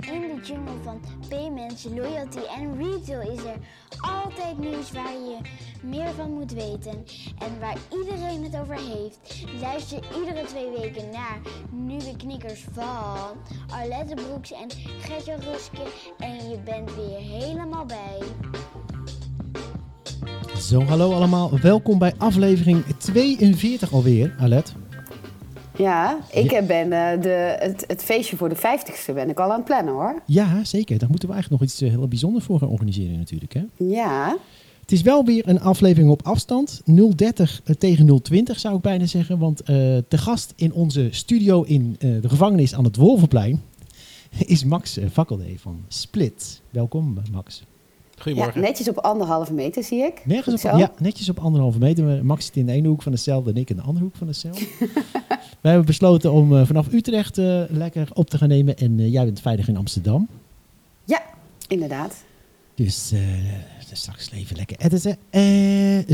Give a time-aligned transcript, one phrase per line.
[0.00, 3.56] In de jungle van payments, loyalty en retail is er
[4.00, 5.36] altijd nieuws waar je
[5.82, 7.04] meer van moet weten
[7.38, 9.44] en waar iedereen het over heeft.
[9.60, 11.40] Luister iedere twee weken naar
[11.70, 13.36] nieuwe knikkers van
[13.70, 14.70] Arlette Broeks en
[15.00, 15.82] Gertje Ruske
[16.18, 18.18] en je bent weer helemaal bij.
[20.60, 21.58] Zo, hallo allemaal.
[21.60, 24.74] Welkom bij aflevering 42 alweer, Alet.
[25.78, 29.56] Ja, ik ben uh, de, het, het, feestje voor de 50ste ben ik al aan
[29.56, 30.22] het plannen hoor.
[30.26, 30.98] Ja, zeker.
[30.98, 33.54] Daar moeten we eigenlijk nog iets uh, heel bijzonders voor gaan organiseren natuurlijk.
[33.54, 33.64] Hè?
[33.76, 34.36] Ja.
[34.80, 36.82] Het is wel weer een aflevering op afstand.
[37.16, 39.38] 030 uh, tegen 020 zou ik bijna zeggen.
[39.38, 43.62] Want te gast in onze studio in de gevangenis aan het Wolvenplein
[44.46, 46.60] is Max Vakkeldee van Split.
[46.70, 47.62] Welkom Max.
[48.18, 48.60] Goedemorgen.
[48.60, 50.22] Ja, netjes op anderhalve meter zie ik.
[50.24, 52.24] Nergens op, ja, netjes op anderhalve meter.
[52.24, 54.16] Max zit in de ene hoek van de cel en ik in de andere hoek
[54.16, 54.52] van de cel.
[55.62, 58.76] We hebben besloten om uh, vanaf Utrecht uh, lekker op te gaan nemen.
[58.76, 60.28] En uh, jij bent veilig in Amsterdam.
[61.04, 61.22] Ja,
[61.68, 62.24] inderdaad.
[62.74, 63.12] Dus
[63.92, 65.18] straks even lekker editen.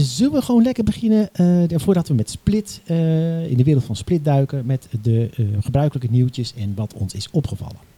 [0.03, 1.29] zullen we gewoon lekker beginnen,
[1.69, 2.81] voordat we met Split,
[3.49, 7.92] in de wereld van Split duiken, met de gebruikelijke nieuwtjes en wat ons is opgevallen.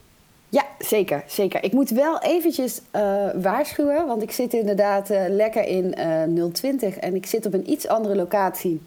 [0.87, 1.65] Zeker, zeker.
[1.65, 3.03] Ik moet wel eventjes uh,
[3.35, 5.95] waarschuwen, want ik zit inderdaad uh, lekker in
[6.37, 8.81] uh, 020 en ik zit op een iets andere locatie.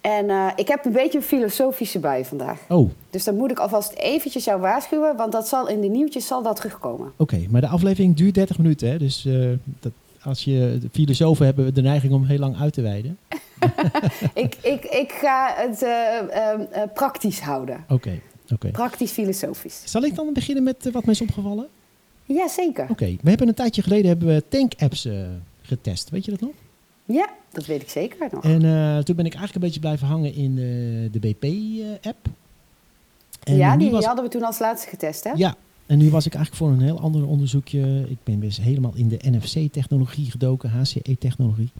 [0.00, 2.60] En ik heb een beetje een filosofische bui vandaag.
[2.68, 2.90] Oh.
[3.10, 6.42] Dus dan moet ik alvast eventjes jou waarschuwen, want dat zal in de nieuwtjes zal
[6.42, 7.06] dat terugkomen.
[7.16, 8.98] Oké, okay, maar de aflevering duurt 30 minuten, hè?
[8.98, 9.28] dus
[9.80, 13.18] dat, als je de filosofen hebben de neiging om heel lang uit te wijden.
[14.34, 15.86] ik, ik, ik ga het
[16.94, 17.84] praktisch houden.
[17.88, 17.94] Oké.
[17.94, 18.20] Okay.
[18.52, 18.70] Okay.
[18.70, 19.82] Praktisch filosofisch.
[19.84, 21.66] Zal ik dan beginnen met uh, wat mij is opgevallen?
[22.24, 22.82] Ja, zeker.
[22.82, 23.18] Oké, okay.
[23.22, 25.26] we hebben een tijdje geleden hebben we tank-apps uh,
[25.62, 26.10] getest.
[26.10, 26.50] Weet je dat nog?
[27.04, 28.44] Ja, dat weet ik zeker nog.
[28.44, 30.54] En uh, toen ben ik eigenlijk een beetje blijven hangen in
[31.12, 32.26] de BP-app.
[33.42, 33.98] ja, die, was...
[33.98, 35.30] die hadden we toen als laatste getest, hè?
[35.34, 38.06] Ja, en nu was ik eigenlijk voor een heel ander onderzoekje.
[38.08, 41.70] Ik ben weer helemaal in de NFC-technologie gedoken, HCE-technologie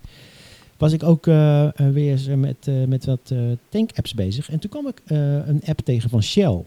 [0.76, 4.50] was ik ook uh, weer met, uh, met wat uh, tank-apps bezig.
[4.50, 5.00] En toen kwam ik
[5.46, 6.62] een app tegen van Shell.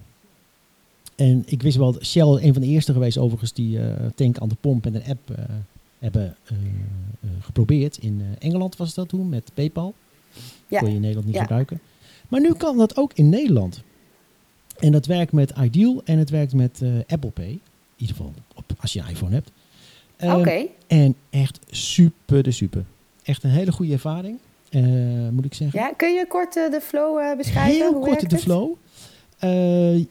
[1.15, 3.79] En ik wist wel, Shell een van de eerste geweest overigens die
[4.15, 5.37] tank aan de pomp en een app
[5.99, 6.35] hebben
[7.41, 7.97] geprobeerd.
[7.97, 9.93] In Engeland was dat toen met PayPal.
[10.67, 10.79] Ja.
[10.79, 11.41] Kon je in Nederland niet ja.
[11.41, 11.79] gebruiken.
[12.27, 13.81] Maar nu kan dat ook in Nederland.
[14.79, 17.49] En dat werkt met Ideal en het werkt met Apple Pay.
[17.49, 17.61] In
[17.95, 19.51] ieder geval op, als je een iPhone hebt.
[20.19, 20.35] Oké.
[20.35, 20.69] Okay.
[20.87, 22.85] En echt super de super
[23.29, 24.37] echt een hele goede ervaring,
[24.69, 25.79] uh, moet ik zeggen.
[25.79, 27.81] Ja, kun je kort uh, de flow uh, beschrijven?
[27.81, 28.43] Heel Hoe kort de het?
[28.43, 28.75] flow.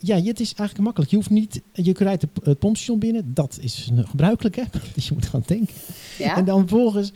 [0.01, 1.11] ja, het is eigenlijk makkelijk.
[1.11, 3.35] Je hoeft niet, je rijdt het pompstation binnen.
[3.35, 4.63] Dat is gebruikelijk, hè?
[4.95, 5.75] Dus je moet gaan tanken.
[6.19, 6.37] Ja?
[6.37, 7.13] En dan vervolgens,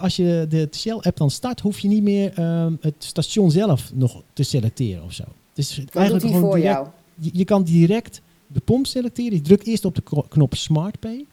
[0.00, 2.40] als je de Shell-app dan start, hoef je niet meer
[2.80, 5.24] het station zelf nog te selecteren of zo.
[5.52, 6.86] Dus Wat eigenlijk hij voor direct, jou?
[7.14, 9.32] Je, je, kan direct de pomp selecteren.
[9.32, 11.24] Je drukt eerst op de knop Smart Pay.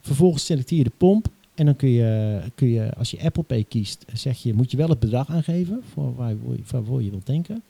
[0.00, 1.28] Vervolgens selecteer je de pomp.
[1.54, 4.76] En dan kun je, kun je, als je Apple Pay kiest, zeg je, moet je
[4.76, 6.34] wel het bedrag aangeven voor waar,
[6.70, 7.62] waarvoor je wilt denken.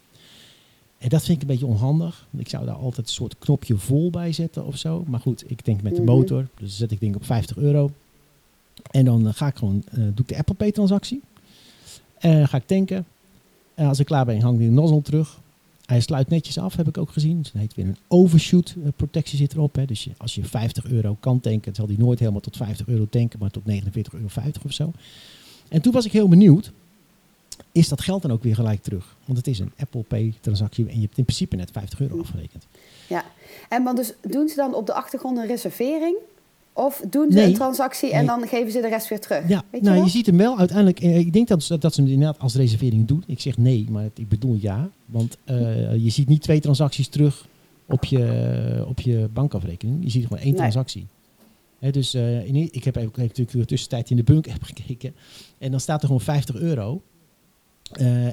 [0.99, 2.29] En dat vind ik een beetje onhandig.
[2.37, 5.05] Ik zou daar altijd een soort knopje vol bij zetten of zo.
[5.07, 6.41] Maar goed, ik denk met de motor.
[6.41, 7.91] Dus dan zet ik denk op 50 euro.
[8.91, 11.21] En dan ga ik gewoon, uh, doe ik de Apple Pay transactie.
[12.19, 13.07] En dan ga ik tanken.
[13.75, 15.41] En als ik klaar ben, hang ik de nozzle terug.
[15.93, 17.43] Hij sluit netjes af, heb ik ook gezien.
[17.43, 19.75] Dus dan heet weer een overshoot protectie zit erop.
[19.75, 19.85] Hè.
[19.85, 23.39] Dus als je 50 euro kan tanken, zal die nooit helemaal tot 50 euro tanken,
[23.39, 23.75] maar tot 49,50
[24.13, 24.27] euro
[24.65, 24.93] of zo.
[25.69, 26.73] En toen was ik heel benieuwd,
[27.73, 29.17] is dat geld dan ook weer gelijk terug?
[29.25, 32.21] Want het is een Apple Pay transactie en je hebt in principe net 50 euro
[32.21, 32.67] afgerekend.
[33.09, 33.25] Ja,
[33.69, 36.17] en maar dus doen ze dan op de achtergrond een reservering?
[36.75, 37.47] Of doen ze Nee.
[37.47, 38.27] een transactie en Nee.
[38.27, 39.49] dan geven ze de rest weer terug?
[39.49, 41.01] Ja, Weet nou je ziet hem wel uiteindelijk.
[41.01, 43.25] eh, Ik denk dat, ze- dat ze hem inderdaad als reservering doen.
[43.27, 44.89] Ik zeg nee, maar het- ik bedoel ja.
[45.07, 47.47] Want eh, je ziet niet twee transacties terug
[47.87, 50.05] op je, op je bankafrekening.
[50.05, 50.59] Je ziet gewoon één Nee.
[50.61, 51.07] transactie.
[51.91, 55.15] Dus eh, in, ik heb even- natuurlijk de tussentijd in de Bunk app gekeken.
[55.59, 57.03] En dan staat er gewoon 50 euro.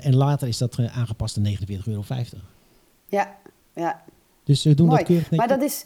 [0.02, 2.04] En later is dat aangepast naar 49,50 euro.
[3.10, 3.36] Ja,
[3.76, 4.02] ja.
[4.44, 4.98] Dus ze doen Mooi.
[5.00, 5.86] dat keurig Maar dat is.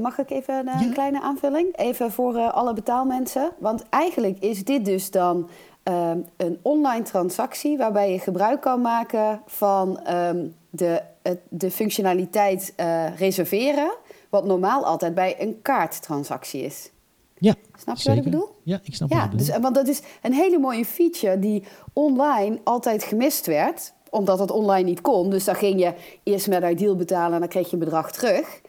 [0.00, 0.80] Mag ik even een, Ja.
[0.86, 1.76] een kleine aanvulling?
[1.76, 3.50] Even voor eh, alle betaalmensen.
[3.58, 5.48] Want eigenlijk is dit dus dan
[5.82, 11.02] ehm, een online transactie waarbij je gebruik kan maken van ehm, de,
[11.48, 13.92] de functionaliteit eh, reserveren.
[14.30, 16.90] Wat normaal altijd bij een kaarttransactie is.
[17.38, 18.16] Ja, Snap je zeker.
[18.16, 18.48] wat ik bedoel?
[18.62, 19.48] Ja, ik snap wat Ja, je bedoelt.
[19.52, 23.92] dus, want dat is een hele mooie feature die online altijd gemist werd.
[24.10, 25.30] Omdat het online niet kon.
[25.30, 25.92] Dus dan ging je
[26.22, 28.60] eerst met Ideal betalen en dan kreeg je een bedrag terug.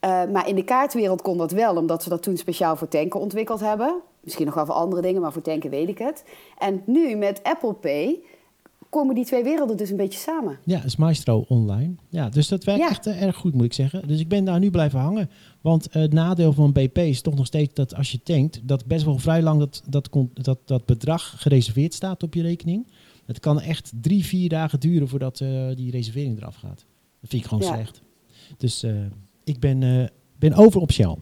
[0.00, 3.20] Eh, maar in de kaartwereld kon dat wel, omdat ze dat toen speciaal voor tanken
[3.20, 4.00] ontwikkeld hebben.
[4.20, 6.24] Misschien nog wel voor andere dingen, maar voor tanken weet ik het.
[6.58, 8.18] En nu met Apple Pay
[8.90, 10.58] komen die twee werelden dus een beetje samen.
[10.64, 11.94] Ja, is Maestro online.
[12.08, 12.88] Ja, dus dat werkt Ja.
[12.88, 14.08] echt eh, erg goed, moet ik zeggen.
[14.08, 15.30] Dus ik ben daar nu blijven hangen.
[15.60, 18.86] Want eh, het nadeel van BP is toch nog steeds dat als je tankt, dat
[18.86, 22.86] best wel vrij lang dat, dat, dat, dat bedrag gereserveerd staat op je rekening.
[23.26, 25.36] Het kan echt drie, vier dagen duren voordat
[25.74, 26.84] die reservering eraf gaat.
[27.20, 27.74] Dat vind ik gewoon Ja.
[27.74, 28.00] slecht.
[28.56, 28.84] Dus
[29.48, 30.06] ik ben, eh,
[30.38, 31.16] ben over op Shell.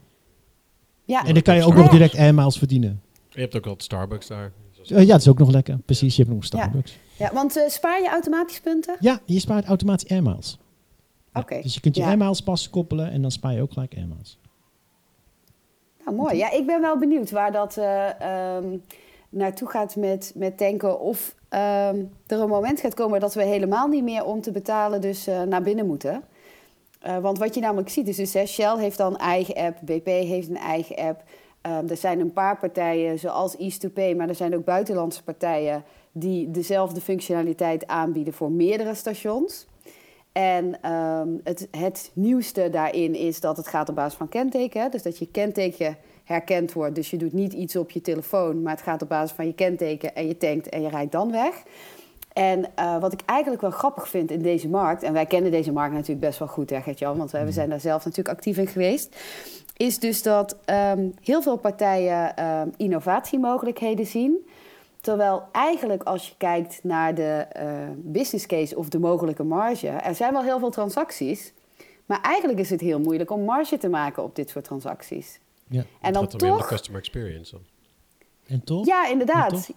[1.03, 3.01] Ja, En dan kan je ook nog direct air miles verdienen.
[3.29, 4.51] Je hebt ook al Starbucks daar.
[4.89, 5.77] Eh, ja, dat is ook nog lekker.
[5.85, 6.97] Precies, je hebt nog Starbucks.
[7.17, 8.95] ja want eh, spaar je automatisch punten?
[8.99, 10.57] Ja, je spaart automatisch air miles.
[11.33, 11.61] Ja, Oké.
[11.61, 12.07] Dus je kunt je Ja.
[12.07, 14.39] air miles pas koppelen en dan spaar je ook gelijk air miles.
[16.05, 16.37] Nou, mooi.
[16.37, 18.77] Ja, ik ben wel benieuwd waar dat eh, ehm,
[19.29, 20.99] naartoe gaat met, met tanken.
[20.99, 25.01] Of ehm, er een moment gaat komen dat we helemaal niet meer om te betalen
[25.01, 26.23] dus eh, naar binnen moeten.
[26.99, 30.05] Eh, want wat je namelijk ziet is dus, Shell heeft dan een eigen app, BP
[30.05, 31.23] heeft een eigen app.
[31.61, 36.51] Ehm, er zijn een paar partijen zoals East2Pay, maar er zijn ook buitenlandse partijen die
[36.51, 39.67] dezelfde functionaliteit aanbieden voor meerdere stations.
[40.31, 44.81] En ehm, het, het nieuwste daarin is dat het gaat op basis van kenteken.
[44.81, 44.89] hè.
[44.89, 46.95] Dus dat je kenteken herkend wordt.
[46.95, 49.53] Dus je doet niet iets op je telefoon, maar het gaat op basis van je
[49.53, 51.63] kenteken en je tankt en je rijdt dan weg.
[52.37, 55.71] En eh, wat ik eigenlijk wel grappig vind in deze markt, en wij kennen deze
[55.71, 58.57] markt natuurlijk best wel goed, hè, Gert-Jan, want wij, we zijn daar zelf natuurlijk actief
[58.57, 59.15] in geweest,
[59.77, 64.47] is dus dat ehm, heel veel partijen ehm, innovatiemogelijkheden zien.
[65.01, 70.15] Terwijl eigenlijk als je kijkt naar de eh, business case of de mogelijke marge, er
[70.15, 71.53] zijn wel heel veel transacties,
[72.05, 75.39] maar eigenlijk is het heel moeilijk om marge te maken op dit soort transacties.
[75.67, 75.83] Ja.
[76.01, 77.51] En dan om de toch customer experience.
[77.51, 77.61] dan.
[78.47, 78.85] En toch?
[78.85, 79.69] ja, Ja, inderdaad.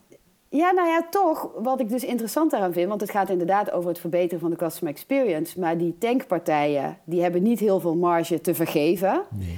[0.52, 1.50] Ja, nou ja, toch.
[1.62, 4.56] Wat ik dus interessant daaraan vind, want het gaat inderdaad over het verbeteren van de
[4.56, 5.60] customer experience.
[5.60, 9.22] Maar die tankpartijen, die hebben niet heel veel marge te vergeven.
[9.30, 9.56] Nee.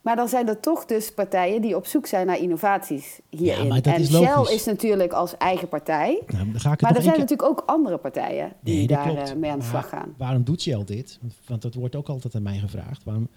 [0.00, 3.62] Maar dan zijn er toch dus partijen die op zoek zijn naar innovaties hierin.
[3.62, 4.54] Ja, maar dat en is Shell logisch.
[4.54, 6.22] is natuurlijk als eigen partij.
[6.26, 8.86] Nou, dan ga ik het Maar er zijn keer- natuurlijk ook andere partijen die Nee,
[8.86, 9.30] daar klopt.
[9.30, 10.14] eh, mee aan de slag gaan.
[10.18, 11.18] Waarom doet Shell dit?
[11.20, 13.04] Want, want dat wordt ook altijd aan mij gevraagd.
[13.04, 13.28] Waarom?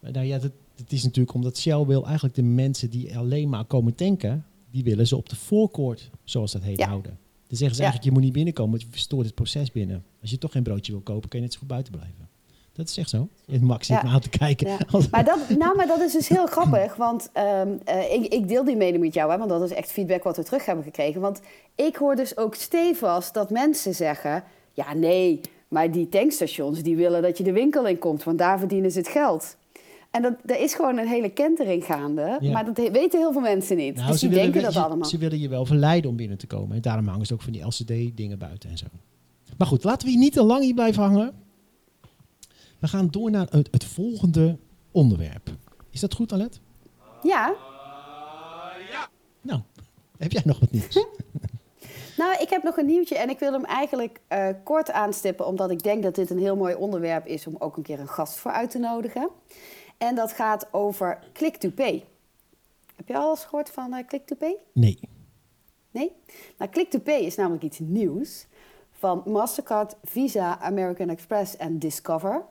[0.00, 3.64] Nou ja, dat, dat is natuurlijk omdat Shell wil eigenlijk de mensen die alleen maar
[3.64, 6.86] komen tanken, die willen ze op de voorkoord, zoals dat heet, Ja.
[6.88, 7.18] houden.
[7.48, 7.88] Dan zeggen ze Ja.
[7.88, 10.04] eigenlijk, je moet niet binnenkomen, want je verstoort het proces binnen.
[10.20, 12.28] Als je toch geen broodje wil kopen, kun je net zo goed buiten blijven.
[12.72, 13.28] Dat is echt zo.
[13.60, 14.02] Max zit Ja.
[14.02, 14.66] me aan te kijken.
[14.68, 14.78] Ja.
[15.10, 16.96] Maar dat, nou, maar dat is dus heel grappig.
[16.96, 19.90] Want ehm, eh, ik, ik deel die mening met jou, hè, want dat is echt
[19.92, 21.20] feedback wat we terug hebben gekregen.
[21.20, 21.40] Want
[21.74, 27.22] ik hoor dus ook stevast dat mensen zeggen: ja, nee, maar die tankstations die willen
[27.22, 29.56] dat je de winkel in komt, want daar verdienen ze het geld.
[30.14, 32.52] En dat, er is gewoon een hele kentering gaande, Ja.
[32.52, 33.94] maar dat weten heel veel mensen niet.
[33.94, 35.08] Nou, dus ze die willen, denken dat ze- allemaal.
[35.08, 36.76] Ze willen je wel verleiden om binnen te komen.
[36.76, 38.86] En daarom hangen ze ook van die LCD-dingen buiten en zo.
[39.58, 41.32] Maar goed, laten we hier niet te lang hier blijven hangen.
[42.78, 44.56] We gaan door naar het, het volgende
[44.90, 45.50] onderwerp.
[45.90, 46.60] Is dat goed, Alet?
[47.22, 47.54] Ja,
[49.42, 49.60] Nou,
[50.18, 50.98] heb jij nog wat nieuws?
[52.16, 55.70] Nou, ik heb nog een nieuwtje en ik wil hem eigenlijk eh, kort aanstippen, omdat
[55.70, 58.34] ik denk dat dit een heel mooi onderwerp is om ook een keer een gast
[58.38, 59.28] voor uit te nodigen.
[60.04, 62.04] En dat gaat over Click-to-Pay.
[62.96, 64.56] Heb je al eens gehoord van eh, Click-to-Pay?
[64.72, 64.98] Nee.
[65.90, 66.12] Nee?
[66.58, 68.46] Nou, Click-to-Pay is namelijk iets nieuws
[68.92, 72.44] van Mastercard, Visa, American Express en Discover.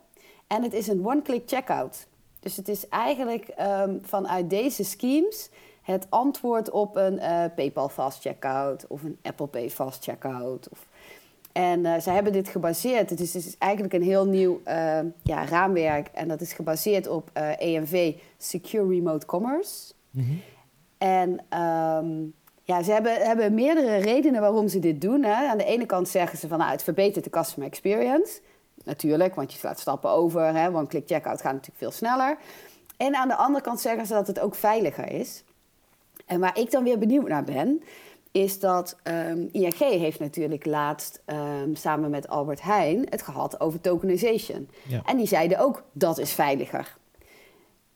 [0.47, 2.07] En het is een one-click checkout.
[2.39, 5.49] Dus het is eigenlijk ehm, vanuit deze schemes
[5.81, 10.69] het antwoord op een eh, PayPal fast checkout of een Apple Pay fast checkout.
[10.69, 10.88] Of...
[11.53, 13.09] En eh, ze hebben dit gebaseerd.
[13.09, 16.07] Het is, het is eigenlijk een heel nieuw eh, ja, raamwerk.
[16.13, 19.94] En dat is gebaseerd op eh, EMV Secure Remote Commerce.
[20.97, 22.07] En ehm,
[22.63, 25.23] ja, ze hebben, hebben meerdere redenen waarom ze dit doen.
[25.23, 25.47] Hè.
[25.47, 28.42] Aan de ene kant zeggen ze van nou, het verbetert de customer experience.
[28.83, 30.56] Natuurlijk, want je slaat stappen over.
[30.56, 32.37] Hè, want click checkout gaat natuurlijk veel sneller.
[32.97, 35.44] En aan de andere kant zeggen ze dat het ook veiliger is.
[36.25, 37.83] En waar ik dan weer benieuwd naar ben,
[38.33, 43.81] is dat ehm, ING heeft natuurlijk laatst ehm, samen met Albert Heijn het gehad over
[43.81, 44.68] tokenization.
[44.87, 45.02] Ja.
[45.06, 46.97] En die zeiden ook dat is veiliger.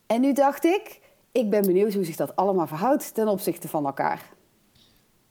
[0.05, 0.99] En nu dacht ik,
[1.31, 4.35] ik ben benieuwd hoe zich dat allemaal verhoudt ten opzichte van elkaar.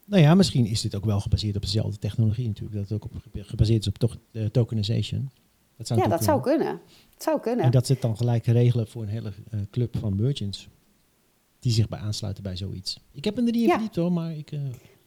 [0.05, 2.75] Nou ja, misschien is dit ook wel gebaseerd op dezelfde technologie natuurlijk.
[2.75, 5.31] Dat het ook op, gebaseerd is op toch, eh, tokenization.
[5.77, 6.81] Dat zou Ja, dat zou kunnen.
[7.17, 7.65] Zou kunnen.
[7.65, 10.69] En dat zit dan gelijk regelen voor een hele eh, club van merchants.
[11.59, 13.01] Die zich bij aansluiten bij zoiets.
[13.13, 13.73] Ik heb me er niet in Ja.
[13.73, 14.53] verdiept hoor, maar ik...
[14.53, 14.61] eh,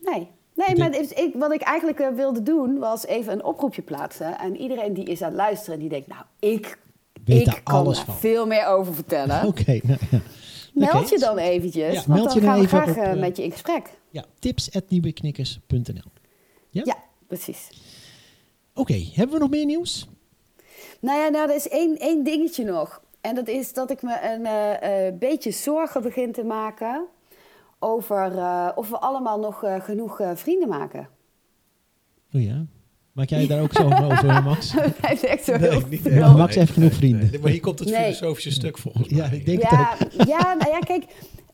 [0.10, 4.39] Nee, nee maar ik, wat ik eigenlijk eh, wilde doen, was even een oproepje plaatsen.
[4.39, 6.78] En iedereen die is aan het luisteren en die denkt, nou, ik,
[7.25, 8.16] Weet ik kan van.
[8.16, 9.46] veel meer over vertellen.
[9.48, 10.22] Oké, nou ja.
[10.74, 13.38] Meld je dan eventjes, Ja, want dan gaan we even graag op, eh, eh, met
[13.38, 13.89] je in gesprek.
[14.10, 16.12] Ja, tips.nieuweknikkers.nl
[16.70, 16.82] Ja?
[16.86, 16.96] Ja,
[17.28, 17.70] precies.
[18.74, 20.10] Oké, hebben we nog meer nieuws?
[21.01, 23.01] Nou ja, nou, er is één, één dingetje nog.
[23.22, 27.08] En dat is dat ik me een beetje zorgen begin te maken
[27.79, 31.09] over eh, of we allemaal nog eh, genoeg eh, vrienden maken.
[32.33, 32.65] Oh ja.
[33.12, 34.71] Maak jij daar ook zo over, Max?
[34.74, 36.38] Hij heeft echt zo Nee, heel niet.
[36.38, 37.29] Max heeft genoeg vrienden.
[37.31, 37.98] Nee, maar hier komt het Nee.
[38.13, 39.19] filosofische stuk volgens mij.
[39.19, 39.95] Ja, ik denk het Ja,
[40.25, 41.05] ja, nou ja, kijk,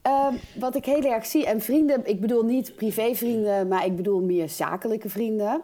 [0.02, 4.22] ehm, wat ik heel erg zie, en vrienden, ik bedoel niet privévrienden, maar ik bedoel
[4.22, 5.62] meer zakelijke vrienden.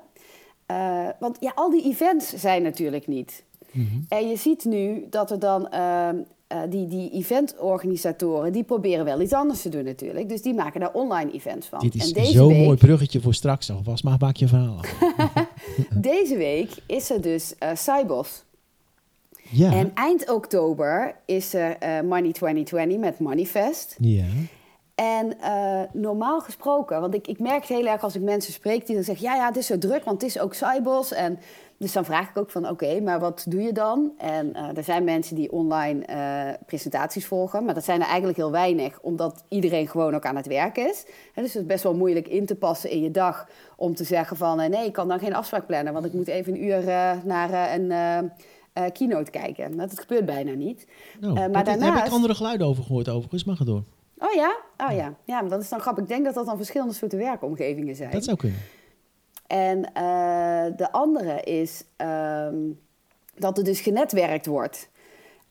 [0.65, 3.43] Eh, want ja, al die events zijn natuurlijk niet.
[3.71, 3.85] Mhm.
[4.09, 5.69] En je ziet nu dat er dan
[6.51, 10.29] eh, die, die eventorganisatoren, die proberen wel iets anders te doen natuurlijk.
[10.29, 11.79] Dus die maken daar online events van.
[11.79, 14.03] Dit is zo'n week, mooi bruggetje voor straks alvast.
[14.03, 14.93] Maar maak je verhaal af.
[16.11, 18.43] Deze week is er dus eh Cybos.
[19.49, 19.71] Ja.
[19.73, 23.95] En eind oktober is er eh, Money 2020 met Moneyfest.
[23.99, 24.25] ja.
[24.95, 25.37] En
[25.93, 29.03] normaal gesproken, want ik, ik merk het heel erg als ik mensen spreek die dan
[29.03, 31.13] zeggen: Ja, ja, het is zo druk, want het is ook Cybos.
[31.13, 31.39] En
[31.81, 34.11] dus dan vraag ik ook van: Oké, maar wat doe je dan?
[34.17, 38.37] En eh, er zijn mensen die online eh, presentaties volgen, maar dat zijn er eigenlijk
[38.37, 41.05] heel weinig, omdat iedereen gewoon ook aan het werk is.
[41.33, 44.03] Hè, dus het is best wel moeilijk in te passen in je dag om te
[44.03, 46.63] zeggen: van eh, nee, ik kan dan geen afspraak plannen, want ik moet even een
[46.63, 46.83] uur
[47.25, 48.31] naar een.
[48.93, 49.77] keynote kijken.
[49.77, 50.87] Dat gebeurt bijna niet.
[51.19, 53.43] Nou, maar daar heb ik andere geluiden over gehoord overigens.
[53.43, 53.83] Mag het door.
[54.17, 54.57] Oh ja?
[54.77, 55.13] Oh ja.
[55.23, 56.03] Ja, maar dat is dan grappig.
[56.03, 58.11] Ik denk dat dat dan verschillende soorten werkomgevingen zijn.
[58.11, 58.59] Dat zou kunnen.
[59.51, 62.55] En eh, de andere is ehm,
[63.35, 64.89] dat er dus genetwerkt wordt.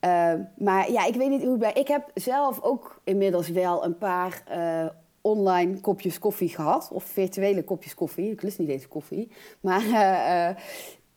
[0.01, 1.73] Eh, maar ja, ik weet niet hoe bij.
[1.73, 4.87] Ik heb zelf ook inmiddels wel een paar eh,
[5.21, 6.91] online kopjes koffie gehad.
[6.93, 8.31] Of virtuele kopjes koffie.
[8.31, 9.31] Ik lust niet eens koffie.
[9.61, 10.63] Maar eh,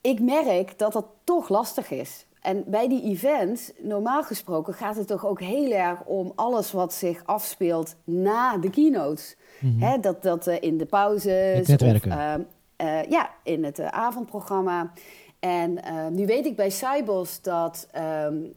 [0.00, 2.26] ik merk dat dat toch lastig is.
[2.40, 6.94] En bij die events, normaal gesproken, gaat het toch ook heel erg om alles wat
[6.94, 9.36] zich afspeelt na de keynotes.
[9.78, 11.50] Hè, dat dat in de pauzes.
[11.50, 11.56] Mhm.
[11.56, 12.12] Het netwerken.
[12.12, 12.40] Of, ehm,
[12.76, 14.92] eh, ja, in het eh, avondprogramma.
[15.38, 17.88] En eh, nu weet ik bij Cybos dat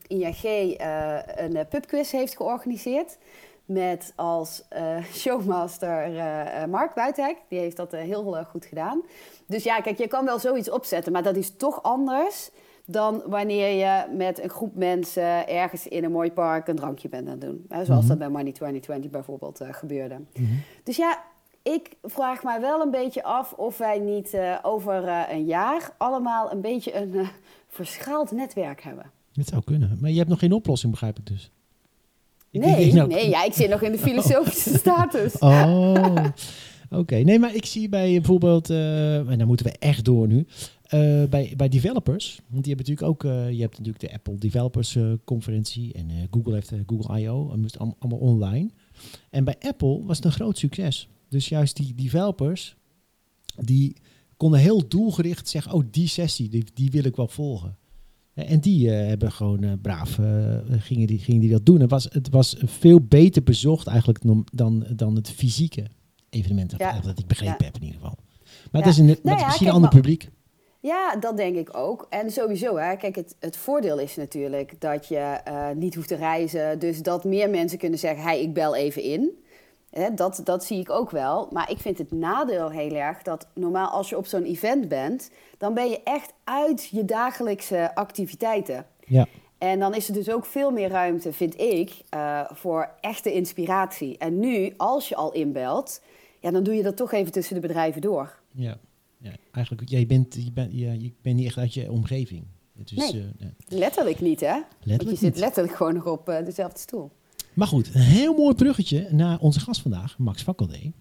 [0.08, 3.18] ING eh, een pubquiz heeft georganiseerd.
[3.66, 4.64] Met als
[5.20, 6.10] showmaster
[6.70, 7.38] Mark Buitenhek.
[7.50, 9.02] Die heeft dat heel goed gedaan.
[9.46, 11.12] Dus ja, kijk, je kan wel zoiets opzetten.
[11.12, 12.50] Maar dat is toch anders
[12.86, 17.26] dan wanneer je met een groep mensen ergens in een mooi park een drankje bent
[17.26, 17.66] aan het doen.
[17.70, 18.08] Hè, zoals Mhm.
[18.10, 20.20] dat bij Money 2020 bijvoorbeeld gebeurde.
[20.84, 21.24] Dus ja,
[21.74, 25.94] ik vraag mij wel een beetje af of wij niet eh, over eh, een jaar
[25.98, 27.28] allemaal een beetje een eh,
[27.68, 29.12] verschaald netwerk hebben.
[29.34, 29.98] Dat zou kunnen.
[30.02, 31.52] Maar je hebt nog geen oplossing, begrijp ik dus.
[32.52, 35.38] Ik nee, denk nou- nee ja, ik zit nog in de filosofische status.
[35.40, 36.26] Oh,
[36.90, 37.16] oké.
[37.16, 40.46] Nee, maar ik zie bij bijvoorbeeld, en dan moeten we echt door nu,
[41.30, 45.94] bij, bij developers, want die hebben natuurlijk ook, je hebt natuurlijk de Apple Developers Conferentie
[45.94, 47.56] en Google heeft Google I.O.
[48.00, 48.70] allemaal online.
[49.30, 51.08] En bij Apple was het een groot succes.
[51.30, 52.76] Dus juist die developers,
[53.56, 53.96] die
[54.38, 57.78] konden heel doelgericht zeggen, oh die sessie, die, die wil ik wel volgen.
[58.34, 61.80] En die eh, hebben gewoon eh, braaf, eh, gingen, die, gingen die dat doen.
[61.80, 64.20] Het was, het was veel beter bezocht eigenlijk
[64.52, 65.86] dan, dan, het fysieke
[66.30, 66.70] evenement.
[66.70, 67.00] Dat, Ja.
[67.00, 67.66] dat ik begrepen Ja.
[67.66, 68.18] heb in ieder geval.
[68.72, 68.88] Maar Ja.
[68.88, 70.30] het is, een, het is misschien een ander maar- publiek.
[70.80, 72.08] Ja, dat denk ik ook.
[72.10, 75.42] En sowieso, hè, kijk, het, het voordeel is natuurlijk dat je
[75.76, 76.80] niet hoeft te reizen.
[76.80, 79.32] Dus dat meer mensen kunnen zeggen, hey, ik bel even in.
[79.98, 81.48] Hè, dat, dat zie ik ook wel.
[81.52, 85.32] Maar ik vind het nadeel heel erg dat normaal als je op zo'n event bent...
[85.58, 88.86] dan ben je echt uit je dagelijkse activiteiten.
[89.06, 89.26] Ja.
[89.58, 94.18] En dan is er dus ook veel meer ruimte, vind ik, eh, voor echte inspiratie.
[94.18, 96.02] En nu, als je al inbelt,
[96.40, 98.40] ja, dan doe je dat toch even tussen de bedrijven door.
[98.52, 98.78] Ja.
[99.18, 99.32] ja.
[99.52, 102.44] Eigenlijk, ja, je, bent, je, bent, ja, je bent niet echt uit je omgeving.
[102.78, 103.22] Het is, Nee.
[103.22, 103.80] eh, nee.
[103.80, 104.60] Letterlijk niet, hè?
[104.86, 107.12] Want je zit letterlijk gewoon nog op eh, dezelfde stoel.
[107.58, 110.94] Maar goed, een heel mooi bruggetje naar onze gast vandaag, Max Fakkeldee.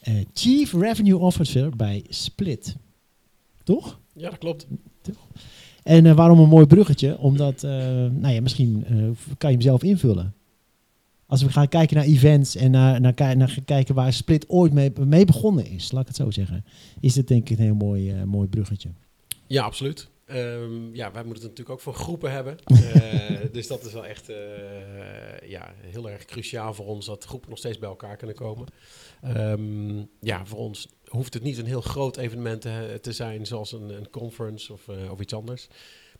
[0.00, 2.76] Eh, Chief Revenue Officer bij Split.
[3.62, 4.00] Toch?
[4.12, 4.66] Ja, dat klopt.
[5.82, 7.18] En eh, waarom een mooi bruggetje?
[7.18, 7.70] Omdat, eh,
[8.10, 8.84] nou ja, misschien
[9.38, 10.34] kan je hem zelf invullen.
[11.26, 14.92] Als we gaan kijken naar events en naar, naar, naar kijken waar Split ooit mee,
[15.06, 16.64] mee begonnen is, laat ik het zo zeggen,
[17.00, 18.88] is dit denk ik een heel mooi, mooi bruggetje.
[19.46, 20.08] Ja, absoluut.
[20.26, 22.56] Ehm, ja, wij moeten het natuurlijk ook voor groepen hebben.
[22.94, 24.36] Eh, dus dat is wel echt eh,
[25.48, 28.66] ja, heel erg cruciaal voor ons dat groepen nog steeds bij elkaar kunnen komen.
[29.22, 33.72] Ehm, ja, voor ons hoeft het niet een heel groot evenement te, te zijn, zoals
[33.72, 35.68] een, een conference of, eh, of iets anders.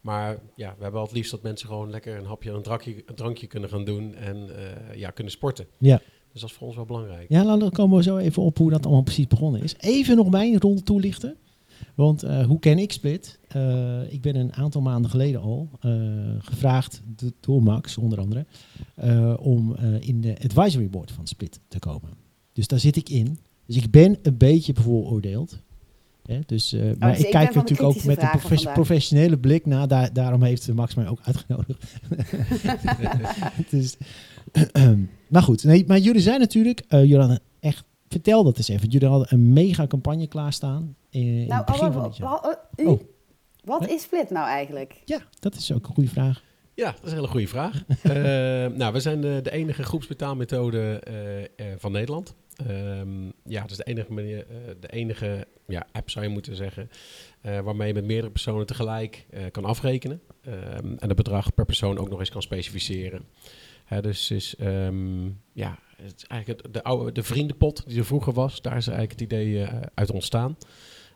[0.01, 2.63] Maar ja, we hebben wel het liefst dat mensen gewoon lekker een hapje en een
[2.63, 5.67] drankje, een drankje kunnen gaan doen en eh, ja, kunnen sporten.
[5.79, 6.01] Ja.
[6.33, 7.29] Dus dat is voor ons wel belangrijk.
[7.29, 9.75] Ja, dan komen we zo even op hoe dat allemaal precies begonnen is.
[9.79, 11.37] Even nog mijn rol toelichten.
[11.95, 13.39] Want eh, hoe ken ik Split?
[13.49, 15.93] Eh, ik ben een aantal maanden geleden al eh,
[16.39, 18.47] gevraagd do- door Max, onder andere,
[19.39, 22.11] om in de advisory board van Split te komen.
[22.53, 23.39] Dus daar zit ik in.
[23.67, 25.63] Dus ik ben een beetje bevooroordeeld.
[26.27, 26.39] Hè?
[26.47, 29.89] Dus, eh, maar dus ik ik kijk natuurlijk ook met een professionele blik naar.
[29.89, 31.85] Daar, daarom heeft Max mij ook uitgenodigd.
[33.71, 33.97] dus,
[35.29, 38.89] maar goed, nee, maar jullie zijn natuurlijk, jullie hadden echt vertel dat eens even.
[38.89, 42.27] Jullie hadden een mega campagne klaarstaan in, in Nou, het begin oh, van
[42.77, 43.01] oh, oh.
[43.65, 45.03] Wat is Split nou eigenlijk?
[45.05, 46.43] Ja, dat is ook een goede vraag.
[46.75, 47.85] Ja, dat is een hele goede vraag.
[48.03, 48.13] Eh,
[48.77, 52.35] nou, we zijn de, de enige groepsbetaalmethode eh, eh, van Nederland.
[52.57, 56.57] Ehm, ja, het is de enige, manier, eh, de enige ja, app, zou je moeten
[56.57, 56.91] zeggen,
[57.41, 60.21] eh, waarmee je met meerdere personen tegelijk eh, kan afrekenen.
[60.45, 63.25] Ehm, en het bedrag per persoon ook nog eens kan specificeren.
[63.85, 68.63] Hè, dus is, ehm, ja, het eigenlijk de, oude, de vriendenpot die er vroeger was,
[68.63, 70.57] daar is eigenlijk het idee eh, uit ontstaan.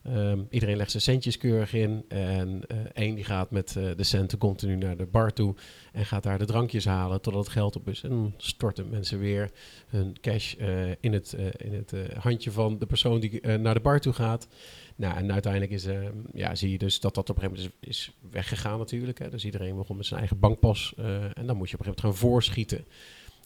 [0.03, 2.05] Ehm, iedereen legt zijn centjes keurig in.
[2.09, 5.55] En eh één die gaat met eh, de centen continu naar de bar toe.
[5.93, 8.03] En gaat daar de drankjes halen totdat het geld op is.
[8.03, 9.51] En dan storten mensen weer
[9.87, 10.55] hun cash
[11.01, 14.49] in het, in het handje van de persoon die naar de bar toe gaat.
[14.97, 17.89] Nou, en uiteindelijk is, ehm, ja, zie je dus dat dat op een gegeven moment
[17.89, 19.19] is, weggegaan natuurlijk.
[19.19, 19.31] Hè.
[19.31, 20.95] Dus iedereen begon met zijn eigen bankpas.
[21.35, 22.85] en dan moet je op een gegeven moment gaan voorschieten.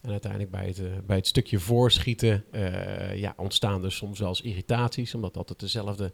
[0.03, 4.37] En uiteindelijk bij het, eh, bij het stukje voorschieten eh, ja, ontstaan dus soms wel
[4.43, 5.15] irritaties.
[5.15, 6.13] Omdat altijd dezelfde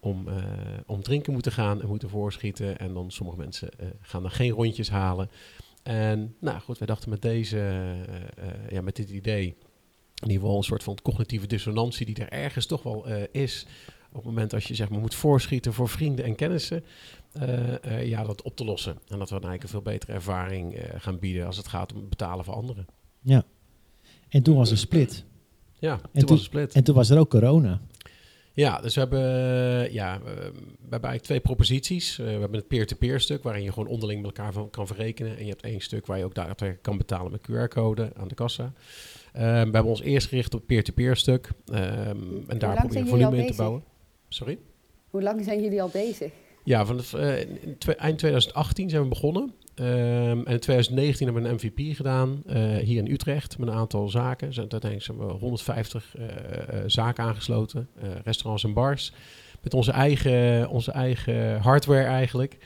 [0.00, 0.44] om, eh,
[0.86, 2.78] om drinken moeten gaan en moeten voorschieten.
[2.78, 3.68] En dan sommige mensen
[4.00, 5.30] gaan dan geen rondjes halen.
[5.82, 7.56] En nou goed, wij dachten met deze,
[8.68, 9.56] ja, met dit idee, in
[10.28, 13.66] ieder geval een soort van cognitieve dissonantie die er ergens toch wel is.
[14.08, 16.84] Op het moment als je zeg maar moet voorschieten voor vrienden en kennissen,
[18.00, 18.98] ja, dat op te lossen.
[19.08, 22.08] En dat we dan eigenlijk een veel betere ervaring gaan bieden als het gaat om
[22.08, 22.86] betalen voor anderen.
[23.26, 23.44] Ja.
[24.28, 25.24] En toen was er split.
[25.78, 26.72] Ja, toen, toen- was het split.
[26.74, 27.80] En toen was er ook corona.
[28.52, 30.32] Ja, dus we hebben, eh, ja, eh, we
[30.90, 32.18] hebben eigenlijk twee proposities.
[32.18, 35.36] Eh, we hebben het peer-to-peer stuk, waarin je gewoon onderling met elkaar van, kan verrekenen.
[35.36, 38.34] En je hebt één stuk waar je ook daadwerkelijk kan betalen met QR-code aan de
[38.34, 38.72] kassa.
[39.32, 41.48] Eh, we hebben ons eerst gericht op het peer-to-peer stuk.
[41.72, 41.80] Ehm,
[42.46, 43.82] en daar proberen we volume in te bouwen.
[44.28, 44.58] Sorry?
[45.10, 46.32] Hoe lang zijn jullie al bezig?
[46.64, 47.46] Ja, eh,
[47.78, 49.52] twe- eind 2018 zijn we begonnen.
[49.76, 53.74] Ehm, en in 2019 hebben we een MVP gedaan eh, hier in Utrecht met een
[53.74, 54.46] aantal zaken.
[54.56, 57.88] Uiteindelijk zijn we 150 eh, eh, zaken aangesloten,
[58.24, 59.12] restaurants en bars.
[59.62, 62.56] Met onze eigen, onze eigen hardware eigenlijk.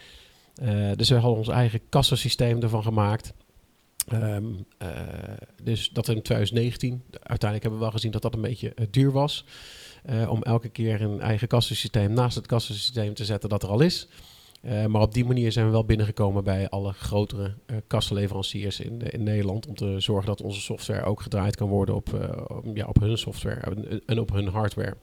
[0.96, 3.32] Dus we hadden ons eigen kassasysteem ervan gemaakt.
[4.08, 4.44] Ehm,
[4.78, 4.88] eh,
[5.62, 7.02] dus dat in 2019.
[7.12, 9.44] Uiteindelijk hebben we wel gezien dat dat een beetje duur was.
[10.28, 14.08] om elke keer een eigen kassasysteem naast het kassasysteem te zetten dat er al is.
[14.60, 17.54] Eh, maar op die manier zijn we wel binnengekomen bij alle grotere
[17.86, 19.66] kassenleveranciers in, in Nederland.
[19.66, 23.18] Om te zorgen dat onze software ook gedraaid kan worden op, eh, ja, op hun
[23.18, 24.96] software en, op hun hardware.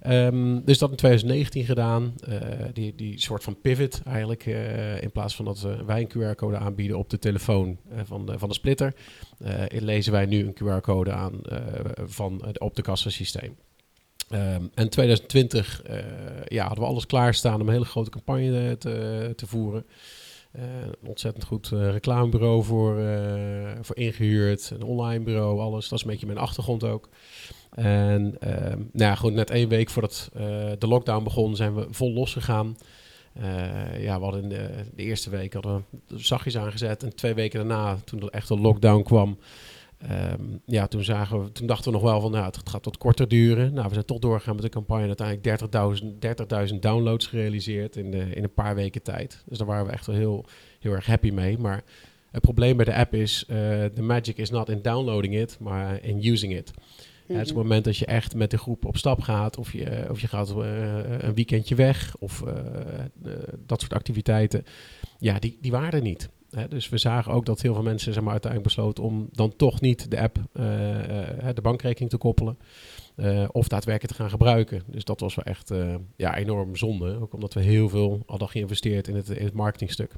[0.00, 2.14] Ehm, dus dat in 2019 gedaan.
[2.72, 4.46] die, die soort van pivot eigenlijk.
[5.00, 8.54] in plaats van dat wij een QR-code aanbieden op de telefoon van, de, van de
[8.54, 8.94] splitter.
[9.68, 11.40] lezen wij nu een QR-code aan
[12.06, 13.56] van, op de kassasysteem.
[14.28, 15.98] Ehm, en 2020 eh,
[16.46, 19.86] ja, hadden we alles klaarstaan om een hele grote campagne eh, te, te voeren.
[20.52, 20.62] Eh,
[21.00, 25.88] een ontzettend goed eh, reclamebureau voor, eh, voor ingehuurd, een online bureau, alles.
[25.88, 27.08] Dat is een beetje mijn achtergrond ook.
[27.70, 30.40] En ehm, nou ja, goed, net één week voordat eh,
[30.78, 32.76] de lockdown begon, zijn we vol losgegaan.
[33.32, 37.02] Eh ja, we hadden in de, de eerste week hadden we zachtjes aangezet.
[37.02, 39.38] En twee weken daarna, toen er echt een lockdown kwam,
[39.98, 42.98] Ehm, ja, toen, zagen we, toen dachten we nog wel van, nou, het gaat wat
[42.98, 43.74] korter duren.
[43.74, 45.02] Nou, we zijn toch doorgegaan met de campagne.
[45.02, 45.60] en Uiteindelijk
[46.68, 49.42] 30.000 30.000 downloads gerealiseerd in, de, in een paar weken tijd.
[49.46, 50.44] Dus daar waren we echt wel heel,
[50.80, 51.58] heel erg happy mee.
[51.58, 51.84] Maar
[52.30, 53.44] het probleem bij de app is,
[53.94, 56.72] de magic is not in downloading it, maar in using it.
[57.28, 59.72] Ja, het is het moment dat je echt met de groep op stap gaat, of
[59.72, 62.56] je, of je gaat eh, een weekendje weg, of eh,
[63.24, 63.32] eh,
[63.66, 64.64] dat soort activiteiten,
[65.18, 66.28] ja, die, die waren er niet.
[66.68, 69.80] Dus we zagen ook dat heel veel mensen zeg maar, uiteindelijk besloten om dan toch
[69.80, 72.58] niet de app, eh, eh, de bankrekening te koppelen.
[73.16, 74.82] eh, of daadwerkelijk te gaan gebruiken.
[74.86, 75.72] Dus dat was wel echt
[76.16, 77.20] ja, enorm zonde.
[77.20, 80.14] Ook omdat we heel veel hadden geïnvesteerd in het, in het marketingstuk.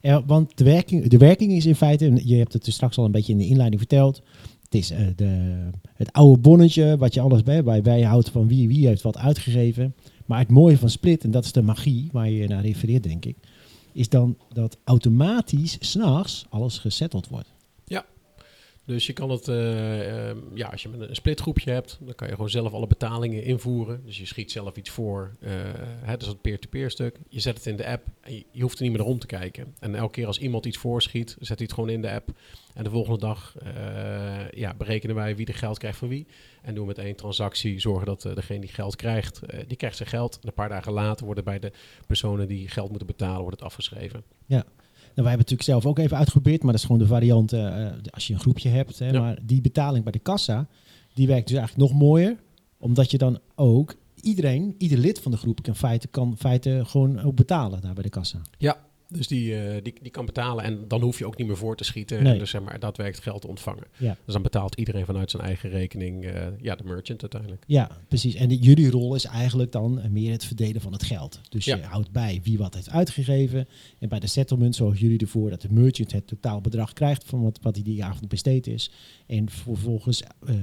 [0.00, 3.04] Ja, want de werking, de werking is in feite, je hebt het dus straks al
[3.04, 4.22] een beetje in de inleiding verteld.
[4.62, 5.58] Het is de,
[5.94, 9.94] het oude bonnetje wat je alles bij bijhoudt van wie, wie heeft wat uitgegeven.
[10.26, 13.24] Maar het mooie van Split, en dat is de magie waar je naar refereert denk
[13.24, 13.36] ik,
[13.94, 17.53] is dan dat automatisch s'nachts alles gesetteld wordt.
[18.86, 22.34] Dus je kan het, uh, uh, ja, als je een, splitgroepje hebt, dan kan je
[22.34, 24.02] gewoon zelf alle betalingen invoeren.
[24.04, 25.36] Dus je schiet zelf iets voor.
[25.40, 25.50] Uh,
[26.06, 27.18] dat is het peer-to-peer stuk.
[27.28, 29.74] Je zet het in de app en je, hoeft er niet meer rond te kijken.
[29.78, 32.28] En elke keer als iemand iets voorschiet, zet hij het gewoon in de app.
[32.74, 36.26] En de volgende dag uh, ja, berekenen wij wie de geld krijgt van wie.
[36.62, 40.38] En doen met één transactie zorgen dat degene die geld krijgt, die krijgt zijn geld.
[40.40, 41.72] En een paar dagen later worden bij de
[42.06, 44.22] personen die geld moeten betalen, wordt het afgeschreven.
[44.46, 44.64] Ja.
[45.14, 47.52] Nou, wij hebben het natuurlijk zelf ook even uitgeprobeerd, maar dat is gewoon de variant
[47.52, 48.98] uh, als je een groepje hebt.
[48.98, 49.20] Hè, ja.
[49.20, 50.66] Maar die betaling bij de kassa,
[51.12, 52.36] die werkt dus eigenlijk nog mooier,
[52.78, 57.20] omdat je dan ook iedereen, ieder lid van de groep kan feite, kan feite gewoon
[57.20, 58.40] ook betalen daar bij de kassa.
[58.58, 61.56] Ja, Dus die, eh, die, die kan betalen en dan hoef je ook niet meer
[61.56, 62.22] voor te schieten.
[62.22, 62.32] Nee.
[62.32, 63.84] En dus zeg maar daadwerkelijk geld te ontvangen.
[63.98, 64.16] Ja.
[64.24, 67.64] Dus dan betaalt iedereen vanuit zijn eigen rekening, eh, ja, de merchant uiteindelijk.
[67.66, 68.34] Ja, precies.
[68.34, 71.40] En die- jullie rol is eigenlijk dan meer het verdelen van het geld.
[71.48, 71.76] Dus Ja.
[71.76, 73.66] je houdt bij wie wat heeft uitgegeven.
[73.98, 77.58] En bij de settlement zorgen jullie ervoor dat de merchant het totaalbedrag krijgt van wat,
[77.62, 78.90] wat hij die avond besteed is.
[79.26, 80.54] En vervolgens eh,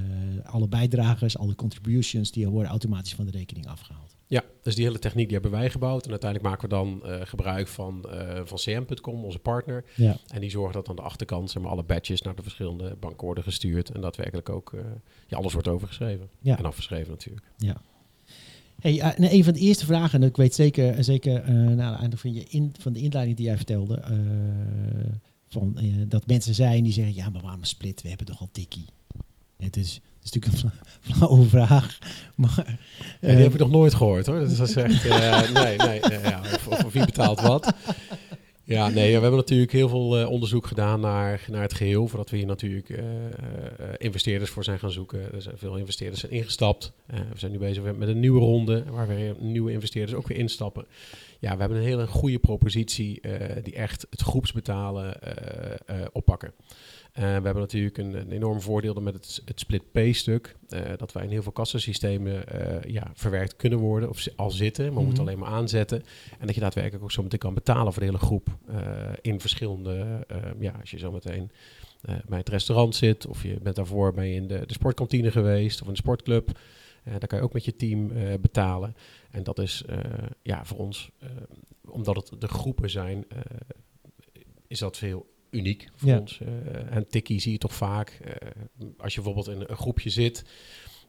[0.44, 4.16] alle bijdragers, alle contributions, die worden automatisch van de rekening afgehaald.
[4.32, 6.04] Ja, dus die hele techniek die hebben wij gebouwd.
[6.04, 9.84] En uiteindelijk maken we dan eh, gebruik van, eh, van CM.com, onze partner.
[9.94, 12.96] Ja, En die zorgen dat aan de achterkant zeg maar, alle badges naar de verschillende
[13.00, 13.90] banken worden gestuurd.
[13.90, 14.80] En daadwerkelijk ook, eh,
[15.26, 16.28] ja, alles wordt overgeschreven.
[16.40, 16.58] Ja.
[16.58, 17.46] En afgeschreven natuurlijk.
[17.56, 17.80] ja.
[18.80, 22.32] Hey, een van de eerste vragen, en ik weet zeker, zeker na het einde van,
[22.32, 24.02] je in, van de inleiding die jij vertelde,
[25.48, 28.02] van, dat mensen zijn die zeggen, ja, maar waarom split?
[28.02, 28.84] We hebben toch al tikkie.
[29.56, 31.98] Het is, is natuurlijk een fla- flauwe vraag,
[32.34, 32.78] maar...
[33.20, 34.38] Ja, eh, die heb ik nog nooit gehoord hoor.
[34.38, 37.74] Dus dat is echt, eh, nee, nee, nee ja, of, wie betaalt wat.
[38.64, 42.08] Ja, nee, we hebben natuurlijk heel veel eh, onderzoek gedaan naar, naar het geheel.
[42.08, 43.02] Voordat we hier natuurlijk
[43.96, 45.32] investeerders voor zijn gaan zoeken.
[45.34, 46.92] Er zijn veel investeerders zijn ingestapt.
[47.06, 48.84] We zijn nu bezig met een nieuwe ronde.
[48.90, 50.86] Waar weer nieuwe investeerders ook weer instappen.
[51.38, 53.20] Ja, we hebben een hele goede propositie
[53.62, 56.52] die echt het groepsbetalen eh, eh, oppakken.
[57.12, 60.56] Eh, we hebben natuurlijk een, een enorm voordeel met het, het split pay stuk.
[60.68, 64.84] eh, dat wij in heel veel kassasystemen eh, ja, verwerkt kunnen worden of al zitten.
[64.84, 65.32] Maar we moeten Mhm.
[65.32, 66.02] alleen maar aanzetten.
[66.38, 68.48] En dat je daadwerkelijk ook zo meteen kan betalen voor de hele groep.
[69.20, 70.26] in verschillende,
[70.58, 71.50] ja, als je zo meteen
[72.26, 73.26] bij het restaurant zit.
[73.26, 76.58] Of je bent daarvoor je in de, de sportkantine geweest of een sportclub.
[77.04, 78.96] Eh daar kan je ook met je team betalen.
[79.30, 79.84] En dat is
[80.42, 81.10] ja, voor ons,
[81.88, 83.24] omdat het de groepen zijn,
[84.66, 86.18] is dat veel uniek voor Ja.
[86.18, 86.40] ons.
[86.40, 88.48] Eh, en tikkie zie je toch vaak, eh,
[88.98, 90.44] als je bijvoorbeeld in een groepje zit,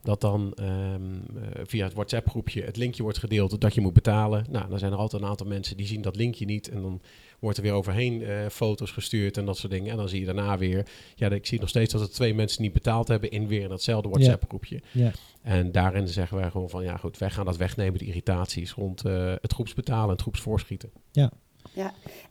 [0.04, 1.02] dat dan ehm,
[1.36, 4.46] eh, via het WhatsApp-groepje het linkje wordt gedeeld dat je moet betalen.
[4.50, 7.02] Nou, dan zijn er altijd een aantal mensen die zien dat linkje niet en dan
[7.40, 9.92] wordt er weer overheen foto's gestuurd en dat soort dingen.
[9.92, 12.62] En dan zie je daarna weer, ja, ik zie nog steeds dat er twee mensen
[12.62, 14.82] niet betaald hebben in weer in datzelfde WhatsApp-groepje.
[14.92, 15.12] ja.
[15.42, 19.02] En daarin zeggen wij gewoon van, ja goed, wij gaan dat wegnemen, de irritaties rond
[19.42, 20.92] het groepsbetalen en het groepsvoorschieten.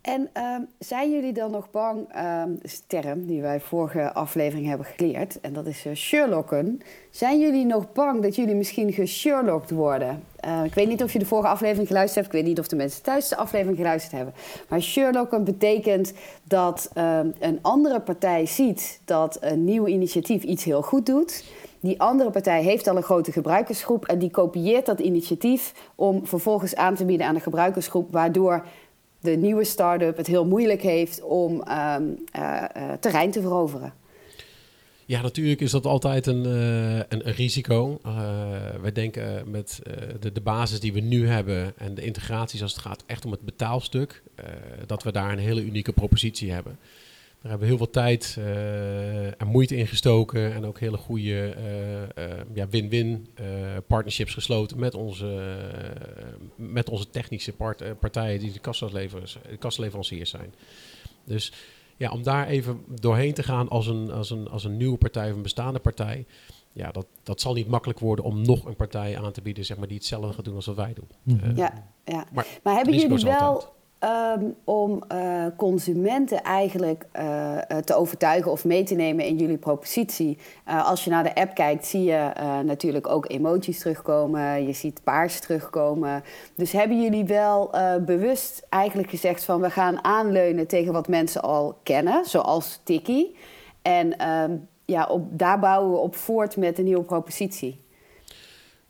[0.01, 4.13] En ehm, zijn jullie dan nog bang, ehm dat is een term die wij vorige
[4.13, 6.81] aflevering hebben geleerd, en dat is eh, Sherlocken.
[7.11, 10.23] Zijn jullie nog bang dat jullie misschien gesherlocked worden?
[10.37, 12.69] Eh, ik weet niet of je de vorige aflevering geluisterd hebt, ik weet niet of
[12.69, 14.35] de mensen thuis de aflevering geluisterd hebben.
[14.69, 16.13] Maar Sherlocken betekent
[16.45, 21.45] dat ehm, een andere partij ziet dat een nieuw initiatief iets heel goed doet.
[21.83, 26.77] Die andere partij heeft al een grote gebruikersgroep en die kopieert dat initiatief om vervolgens
[26.77, 28.65] aan te bieden aan de gebruikersgroep, waardoor
[29.23, 33.95] de nieuwe start-up het heel moeilijk heeft om ehm, eh, eh, terrein te veroveren.
[35.07, 38.01] Ja, natuurlijk is dat altijd een, eh, een, een risico.
[38.81, 39.81] Wij denken met
[40.21, 43.31] de, de basis die we nu hebben en de integraties als het gaat echt om
[43.31, 44.23] het betaalstuk,
[44.87, 46.79] dat we daar een hele unieke propositie hebben.
[47.43, 51.55] Daar hebben we heel veel tijd eh, en moeite in gestoken en ook hele goede
[51.55, 53.47] eh, eh, ja, win-win eh,
[53.87, 55.57] partnerships gesloten met onze,
[56.57, 60.55] met onze technische part- partijen die de kassaleveranciers zijn.
[61.25, 61.53] Dus
[61.97, 65.31] ja, om daar even doorheen te gaan als een, als een, als een nieuwe partij
[65.31, 66.27] of een bestaande partij.
[66.73, 69.77] Ja, dat, dat zal niet makkelijk worden om nog een partij aan te bieden zeg
[69.77, 71.09] maar, die hetzelfde gaat doen als wat wij doen.
[71.23, 71.57] Mhm.
[71.57, 72.27] Ja, ja.
[72.33, 73.71] Maar Maar hebben jullie wel altijd.
[74.03, 79.57] Ehm, om eh, consumenten eigenlijk eh, eh, te overtuigen of mee te nemen in jullie
[79.57, 80.39] propositie?
[80.65, 82.31] Als je naar de app kijkt, zie je
[82.65, 84.67] natuurlijk ook emojis terugkomen.
[84.67, 86.23] Je ziet paars terugkomen.
[86.55, 87.71] Dus hebben jullie wel
[88.05, 93.37] bewust eigenlijk gezegd van we gaan aanleunen tegen wat mensen al kennen, zoals Tikkie.
[93.83, 97.81] En ehm, ja, op, daar bouwen we op voort met een nieuwe propositie.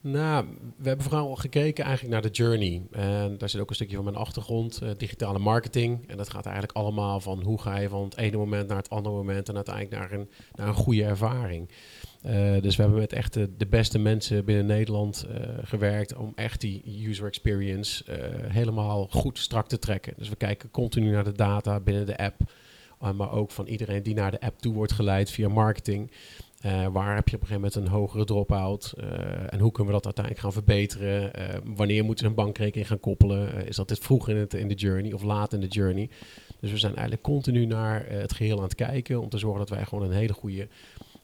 [0.04, 2.82] Nou, we hebben vooral gekeken eigenlijk naar de journey.
[2.90, 6.08] En daar zit ook een stukje van mijn achtergrond, eh, digitale marketing.
[6.08, 8.90] En dat gaat eigenlijk allemaal van hoe ga je van het ene moment naar het
[8.90, 11.68] andere moment en uiteindelijk naar een, naar een goede ervaring.
[12.22, 16.60] Eh, dus we hebben met echt de, beste mensen binnen Nederland eh, gewerkt om echt
[16.60, 18.04] die user experience
[18.46, 20.14] helemaal goed strak te trekken.
[20.16, 22.40] Dus we kijken continu naar de data binnen de app,
[23.14, 26.10] maar ook van iedereen die naar de app toe wordt geleid via marketing.
[26.62, 28.94] Eh, waar heb je op een gegeven moment een hogere drop-out?
[28.96, 31.35] Eh, en hoe kunnen we dat uiteindelijk gaan verbeteren?
[31.35, 33.66] Eh, wanneer moeten we een bankrekening gaan koppelen?
[33.66, 36.11] Is dat dit vroeg in, het, in de journey of laat in de journey?
[36.61, 39.68] Dus we zijn eigenlijk continu naar het geheel aan het kijken om te zorgen dat
[39.68, 40.68] wij gewoon een hele goede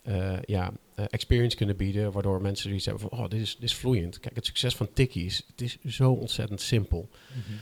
[0.08, 2.12] eh, ja, eh, experience kunnen bieden.
[2.12, 4.20] Waardoor mensen zoiets hebben van, oh, dit is, dit is vloeiend.
[4.20, 7.08] Kijk, het succes van Tikkie is, het is zo ontzettend simpel.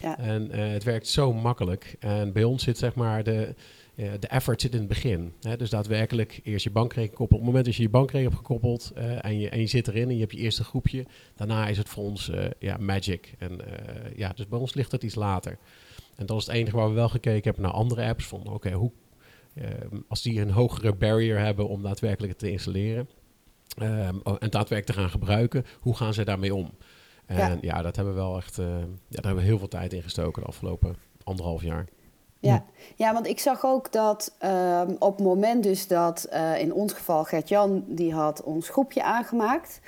[0.00, 0.18] Ja.
[0.18, 1.96] En eh, het werkt zo makkelijk.
[1.98, 3.54] En bij ons zit zeg maar de,
[3.96, 5.32] de effort zit in het begin.
[5.40, 5.56] Hè?
[5.56, 7.40] Dus daadwerkelijk eerst je bankrekening koppelen.
[7.40, 9.88] Op het moment dat je je bankrekening hebt gekoppeld eh, en, je, en je zit
[9.88, 13.34] erin en je hebt je eerste groepje, daarna is het voor ons eh, ja, magic.
[13.38, 15.58] En eh, ja, dus bij ons ligt het iets later.
[16.16, 18.26] En dat is het enige waar we wel gekeken hebben naar andere apps.
[18.26, 18.92] Van oké, hoe
[20.08, 23.08] als die een hogere barrier hebben om daadwerkelijk het te installeren
[23.78, 26.70] ehm, oh, en daadwerkelijk te gaan gebruiken, hoe gaan zij daarmee om?
[27.26, 27.82] En ja, Ja.
[27.82, 30.42] dat hebben we wel echt, eh, ja, daar hebben we heel veel tijd in gestoken
[30.42, 31.86] de afgelopen anderhalf jaar.
[32.38, 32.64] Ja.
[32.96, 36.92] ja, want ik zag ook dat ehm, op het moment dus dat eh, in ons
[36.92, 39.80] geval Gert-Jan, die had ons groepje aangemaakt.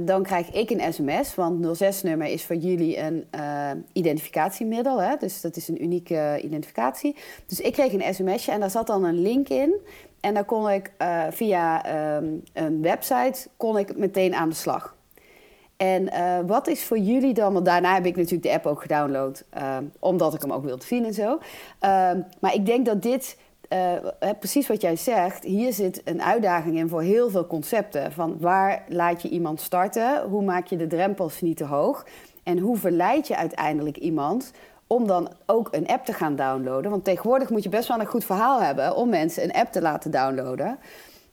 [0.00, 5.02] Dan krijg ik een sms, want 06-nummer is voor jullie een eh, identificatiemiddel.
[5.02, 5.16] Hè?
[5.16, 7.16] Dus dat is een unieke identificatie.
[7.46, 9.74] Dus ik kreeg een sms'je en daar zat dan een link in.
[10.20, 14.96] En dan kon ik eh, via ehm, een website kon ik meteen aan de slag.
[15.82, 18.80] En eh, wat is voor jullie dan, want daarna heb ik natuurlijk de app ook
[18.82, 21.38] gedownload, eh, omdat ik hem ook wilde zien en zo.
[21.78, 23.94] Ehm, maar ik denk dat dit, eh,
[24.38, 28.12] precies wat jij zegt, hier zit een uitdaging in voor heel veel concepten.
[28.12, 32.06] Van waar laat je iemand starten, hoe maak je de drempels niet te hoog
[32.42, 34.52] en hoe verleid je uiteindelijk iemand
[34.86, 36.90] om dan ook een app te gaan downloaden.
[36.90, 39.80] Want tegenwoordig moet je best wel een goed verhaal hebben om mensen een app te
[39.80, 40.78] laten downloaden.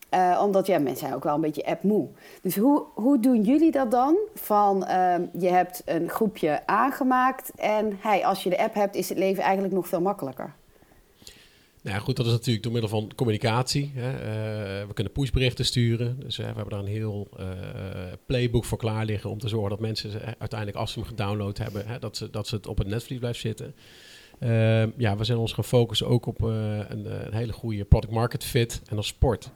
[0.10, 2.08] Eh, omdat ja, mensen zijn ook wel een beetje app-moe.
[2.41, 4.17] Dus hoe, hoe doen jullie dat dan?
[4.34, 9.10] Van ehm, je hebt een groepje aangemaakt en hey, als je de app hebt, is
[9.10, 10.54] het leven eigenlijk nog veel makkelijker.
[11.82, 13.91] Nou ja, goed, dat is natuurlijk door middel van communicatie.
[13.95, 14.12] Hè.
[14.12, 16.19] Eh, we kunnen pushberichten sturen.
[16.19, 17.30] Dus eh, we hebben daar een heel
[18.26, 21.88] playbook voor klaar liggen om te zorgen dat mensen uiteindelijk, als ze hem gedownload hebben,
[21.88, 23.76] hè, dat, ze, dat ze het op het netvlies blijft zitten.
[24.39, 28.43] Eh, ja, we zijn ons gaan focussen ook op een, een hele goede product market
[28.43, 29.52] fit en als sport.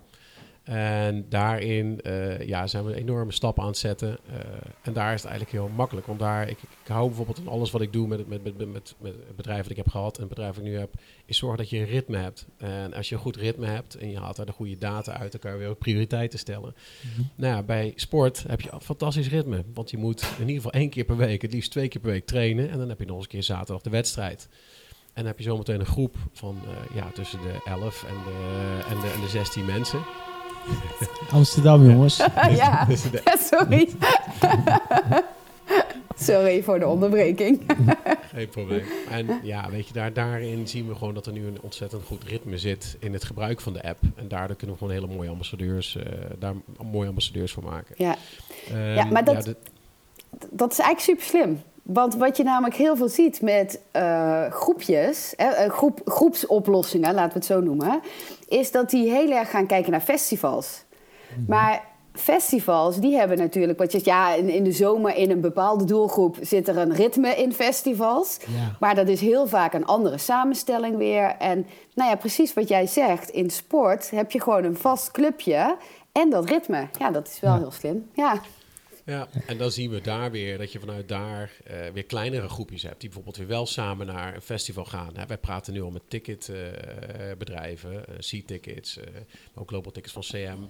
[0.64, 4.18] En daarin eh, ja, zijn we een enorme stap aan het zetten.
[4.28, 4.36] Eh,
[4.82, 6.08] en daar is het eigenlijk heel makkelijk.
[6.08, 8.96] Want daar, ik, ik hou bijvoorbeeld in alles wat ik doe met, met, met, met,
[9.00, 10.94] met, het bedrijf dat ik heb gehad en het bedrijf dat ik nu heb,
[11.26, 12.48] is zorgen dat je een ritme hebt.
[12.58, 15.32] En als je een goed ritme hebt en je haalt daar de goede data uit,
[15.32, 16.76] dan kan je weer ook prioriteiten stellen.
[17.36, 19.64] Nou ja, bij sport heb je een fantastisch ritme.
[19.74, 22.12] Want je moet in ieder geval één keer per week, het liefst twee keer per
[22.12, 22.70] week trainen.
[22.70, 24.48] En dan heb je nog eens een keer zaterdag de wedstrijd.
[25.14, 28.80] En dan heb je zometeen een groep van eh, ja, tussen de 11 en de,
[28.90, 30.04] en, de, en de 16 mensen.
[31.32, 32.18] Amsterdam, jongens.
[32.56, 32.88] ja,
[33.52, 33.90] sorry.
[36.18, 37.62] sorry voor de onderbreking.
[38.34, 38.84] Geen probleem.
[39.10, 42.24] En ja, weet je, daar, daarin zien we gewoon dat er nu een ontzettend goed
[42.24, 44.00] ritme zit in het gebruik van de app.
[44.16, 46.04] En daardoor kunnen we gewoon hele mooie ambassadeurs, eh,
[46.40, 46.54] daar
[46.92, 47.96] mooie ambassadeurs voor maken.
[47.98, 48.16] Ja,
[48.70, 49.56] Ehm, Ja, maar dat-
[50.52, 51.62] dat is eigenlijk super slim.
[51.84, 57.28] Want wat je namelijk heel veel ziet met eh, groepjes, hè, eh, groep, groepsoplossingen, laten
[57.34, 58.02] we het zo noemen,
[58.48, 60.84] is dat die heel erg gaan kijken naar festivals.
[61.48, 65.42] Maar festivals, die hebben natuurlijk, wat je zegt, ja, in, in de zomer in een
[65.42, 68.38] bepaalde doelgroep zit er een ritme in festivals.
[68.40, 68.76] Ja.
[68.80, 71.36] Maar dat is heel vaak een andere samenstelling weer.
[71.40, 71.66] En
[71.96, 75.76] nou ja, precies wat jij zegt, in sport heb je gewoon een vast clubje
[76.12, 76.88] en dat ritme.
[77.00, 77.60] Ja, dat is wel Ja.
[77.60, 78.10] heel slim.
[78.14, 78.42] Ja.
[79.06, 82.84] Ja, en dan zien we daar weer dat je vanuit daar eh, weer kleinere groepjes
[82.84, 83.00] hebt.
[83.00, 85.18] Die bijvoorbeeld weer wel samen naar een festival gaan.
[85.18, 89.06] Hè, wij praten nu al met ticketbedrijven, C-tickets, eh,
[89.54, 90.64] maar ook global tickets van CM.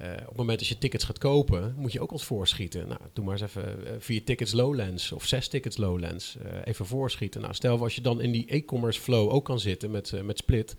[0.00, 2.88] Op het moment dat je tickets gaat kopen, moet je ook wat voorschieten.
[2.88, 6.36] Nou, doe maar eens even vier tickets Lowlands of zes tickets Lowlands.
[6.64, 7.40] even voorschieten.
[7.40, 10.76] Nou, stel als je dan in die e-commerce flow ook kan zitten met, met Split.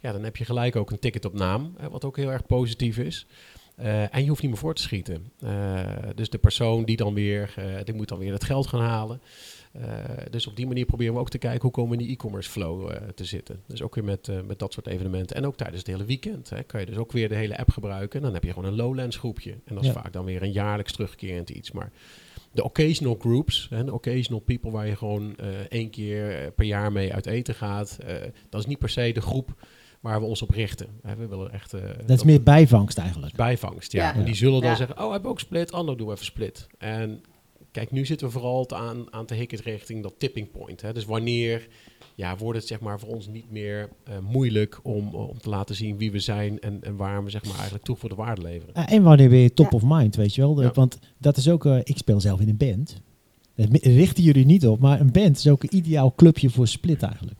[0.00, 2.98] Ja, dan heb je gelijk ook een ticket op naam, wat ook heel erg positief
[2.98, 3.26] is.
[3.74, 5.32] Eh, en je hoeft niet meer voor te schieten.
[5.40, 5.82] Eh,
[6.14, 9.20] dus de persoon die dan weer, eh, die moet dan weer het geld gaan halen.
[10.30, 12.50] Dus op die manier proberen we ook te kijken hoe komen we in die e-commerce
[12.50, 13.62] flow te zitten.
[13.66, 15.36] Dus ook weer met, met dat soort evenementen.
[15.36, 17.70] En ook tijdens het hele weekend hè, kan je dus ook weer de hele app
[17.70, 18.18] gebruiken.
[18.18, 19.50] En dan heb je gewoon een Lowlands groepje.
[19.50, 19.92] En dat is Ja.
[19.94, 21.70] vaak dan weer een jaarlijks terugkerend iets.
[21.72, 21.92] Maar
[22.52, 25.36] de occasional groups, hè, de occasional people waar je gewoon
[25.68, 27.98] één keer per jaar mee uit eten gaat.
[28.48, 29.54] dat is niet per se de groep
[30.04, 30.86] waar we ons op richten.
[31.02, 31.72] Hè, we willen echt...
[31.72, 33.36] eh, Dat is meer bijvangst eigenlijk.
[33.36, 34.04] bijvangst, ja.
[34.04, 34.14] Ja.
[34.14, 36.66] En die zullen dan zeggen, oh, we hebben ook split, ander doen we even split.
[36.78, 37.22] En
[37.70, 40.80] kijk, nu zitten we vooral te aan, aan te hikken richting dat tipping point.
[40.82, 40.92] Hè.
[40.92, 41.68] Dus wanneer
[42.14, 45.74] ja, wordt het zeg maar voor ons niet meer eh, moeilijk om, om te laten
[45.74, 48.74] zien wie we zijn en, en waar we zeg maar eigenlijk toegevoegde waarde leveren.
[48.74, 49.76] Eh, En wanneer ben je top Ja.
[49.76, 50.54] of mind, weet je wel?
[50.54, 50.70] De- Ja.
[50.74, 53.00] Want dat is ook, eh, ik speel zelf in een band.
[53.56, 57.02] Dat richten jullie niet op, maar een band is ook een ideaal clubje voor split
[57.02, 57.38] eigenlijk.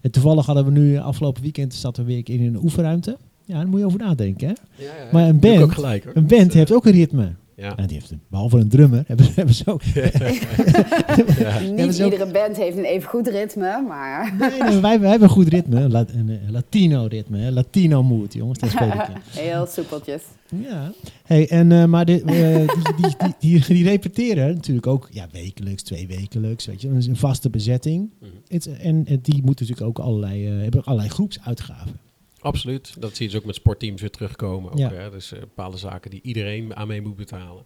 [0.00, 3.16] En toevallig hadden we nu afgelopen weekend zaten we weer in een oefenruimte.
[3.44, 4.48] Ja, daar moet je over nadenken.
[4.48, 4.54] Hè?
[5.12, 6.12] Maar een Doe ik band- ook gelijk, hoor.
[6.16, 7.32] Een band Dus, eh, heeft ook een ritme.
[7.60, 7.76] Ja.
[7.76, 9.82] En die heeft, een- behalve een drummer, hebben, hebben ze ook.
[11.38, 11.60] ja.
[11.84, 15.34] Niet iedere band heeft een even goed ritme, maar Nee, nee, wij, wij hebben een
[15.34, 15.88] goed ritme.
[15.88, 17.38] La- een, Latino ritme.
[17.38, 17.50] hè.
[17.50, 18.58] Latino mood, jongens.
[18.58, 20.22] Dat speel ik heel soepeltjes.
[20.62, 20.92] Ja.
[21.24, 25.26] Hey, en, eh, maar de, eh, die, die, die, die, die repeteren natuurlijk ook ja,
[25.32, 26.66] wekelijks, twee wekelijks.
[26.66, 28.10] Weet je, dat is een vaste bezetting.
[28.20, 28.30] Mhm.
[28.48, 31.98] Het, en eh, die moeten natuurlijk ook allerlei, eh, hebben ook allerlei groepsuitgaven.
[32.40, 32.94] Absoluut.
[32.98, 34.72] Dat zie je dus ook met sportteams weer terugkomen.
[34.72, 34.92] Ook, Ja.
[34.92, 35.10] hè?
[35.10, 37.64] Dus eh, bepaalde zaken die iedereen aan mee moet betalen.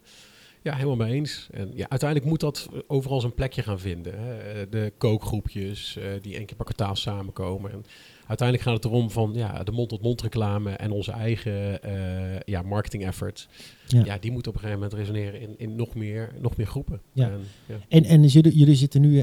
[0.61, 1.47] Ja, helemaal mee eens.
[1.51, 4.19] En ja, uiteindelijk moet dat overal zijn plekje gaan vinden.
[4.19, 4.37] Hè.
[4.37, 7.71] Eh, De kookgroepjes uh, die één keer per kwartaal samenkomen.
[7.71, 7.83] En
[8.27, 13.05] uiteindelijk gaat het erom van ja, de mond-tot-mond reclame en onze eigen uh, ja, marketing
[13.05, 13.47] efforts.
[13.87, 14.05] Ja.
[14.05, 14.17] ja.
[14.17, 17.01] die moeten op een gegeven moment resoneren in, in nog, meer, nog meer groepen.
[17.11, 17.29] Ja.
[17.29, 17.75] En, ja.
[17.89, 19.21] en, en jullie, jullie zitten nu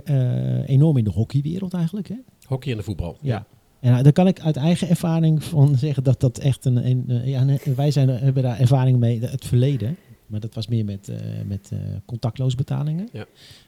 [0.67, 2.17] enorm in de hockeywereld eigenlijk, hè?
[2.47, 3.19] Hockey en de voetbal.
[3.21, 3.47] Ja.
[3.83, 6.87] En daar kan ik uit eigen ervaring van zeggen dat dat echt een.
[6.87, 7.45] een ja,
[7.77, 9.97] wij zijn, hebben daar ervaring mee, het verleden.
[10.27, 11.17] Maar dat was meer met, uh,
[11.47, 13.09] met uh, contactloos betalingen.
[13.13, 13.27] Ja.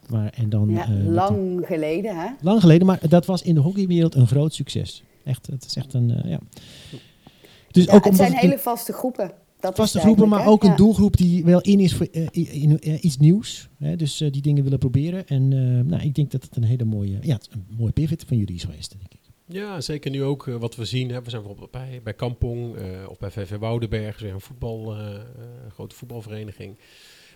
[0.09, 2.29] Maar, en dan, ja, uh, lang de, geleden, hè?
[2.41, 5.03] Lang geleden, maar dat was in de hockeywereld een groot succes.
[5.25, 6.39] Echt, het is echt een, ja.
[7.71, 9.33] Dus ja, ook het zijn hele vaste groepen.
[9.61, 10.71] Dat vaste groepen, maar ook ja.
[10.71, 13.69] een doelgroep die wel in is voor in, iets nieuws.
[13.79, 13.97] Hè?
[13.97, 15.27] Dus die dingen willen proberen.
[15.27, 15.49] En
[15.87, 18.65] nou, ik denk dat het een hele mooie, ja, een mooie pivot van jullie is
[18.65, 19.24] geweest, denk ik.
[19.47, 21.11] Ja, zeker nu ook uh, wat we zien.
[21.11, 21.23] Hè.
[21.23, 25.21] We zijn bijvoorbeeld bij, bij Kampong uh, of bij VV Woudenberg, een voetbal, uh,
[25.73, 26.79] grote voetbalvereniging.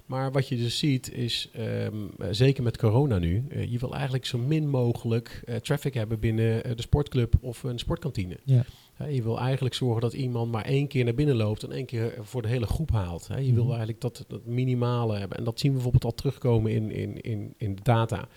[0.06, 4.38] Maar wat je dus ziet is, um, zeker met corona nu, je wil eigenlijk zo
[4.38, 8.38] min mogelijk traffic hebben binnen de sportclub of een sportkantine.
[8.44, 8.64] Ja.
[9.08, 12.14] je wil eigenlijk zorgen dat iemand maar één keer naar binnen loopt en één keer
[12.20, 13.28] voor de hele groep haalt.
[13.40, 15.38] je wil eigenlijk dat, dat minimale hebben.
[15.38, 18.28] En dat zien we bijvoorbeeld al terugkomen in, in, in, in de data.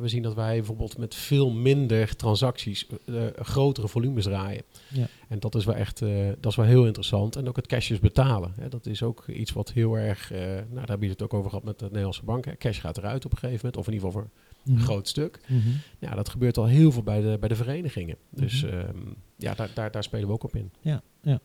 [0.00, 4.62] We zien dat wij bijvoorbeeld met veel minder transacties uh, grotere volumes draaien.
[4.88, 5.06] Ja.
[5.28, 7.36] En dat is wel echt, uh, dat is wel heel interessant.
[7.36, 8.52] En ook het cashjes betalen.
[8.56, 8.68] Hè.
[8.68, 11.50] Dat is ook iets wat heel erg, uh, nou daar heb je het ook over
[11.50, 12.44] gehad met de Nederlandse bank.
[12.44, 12.56] Hè.
[12.56, 14.30] Cash gaat eruit op een gegeven moment, of in ieder geval voor
[14.64, 14.82] een Mhm.
[14.82, 15.40] groot stuk.
[15.48, 15.68] Mhm.
[15.98, 18.16] Ja, dat gebeurt al heel veel bij de, bij de verenigingen.
[18.30, 18.74] Dus Mhm.
[18.74, 18.96] ehm,
[19.36, 20.70] ja, daar, daar, daar spelen we ook op in.
[20.80, 21.40] Ja, ja.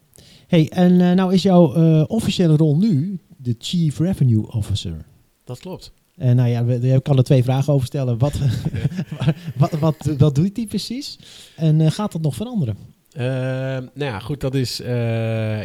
[0.47, 5.05] Hey, en eh, nou is jouw eh, officiële rol nu de Chief Revenue Officer.
[5.43, 5.91] Dat klopt.
[6.17, 8.17] En nou ja, we- ik kan er twee vragen over stellen.
[8.17, 8.39] Wat,
[9.58, 11.19] wat, wat, wat doet die precies?
[11.56, 12.78] En eh, gaat dat nog veranderen?
[13.12, 14.82] Ehm, nou ja, goed, dat is...
[14.82, 14.88] eh,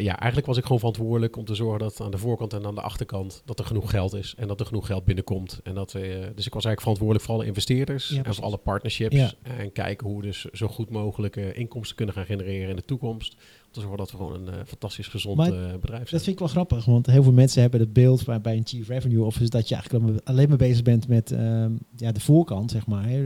[0.01, 2.75] ja, eigenlijk was ik gewoon verantwoordelijk om te zorgen dat aan de voorkant en aan
[2.75, 3.43] de achterkant...
[3.45, 5.61] dat er genoeg geld is en dat er genoeg geld binnenkomt.
[5.65, 8.09] En dat we, eh, dus ik was eigenlijk verantwoordelijk voor alle investeerders...
[8.09, 9.17] Ja, en voor alle partnerships.
[9.17, 9.33] Ja.
[9.43, 12.83] En kijken hoe we dus zo goed mogelijk eh, inkomsten kunnen gaan genereren in de
[12.85, 13.37] toekomst.
[13.71, 16.05] Te zorgen dat we gewoon een eh, fantastisch gezond Maar eh, bedrijf zijn.
[16.11, 18.67] Dat vind ik wel grappig, want heel veel mensen hebben het beeld bij, bij een
[18.67, 22.71] Chief Revenue Officer dat je eigenlijk alleen maar- bezig bent met ehm, ja, de voorkant,
[22.71, 23.09] zeg maar.
[23.09, 23.21] Eh,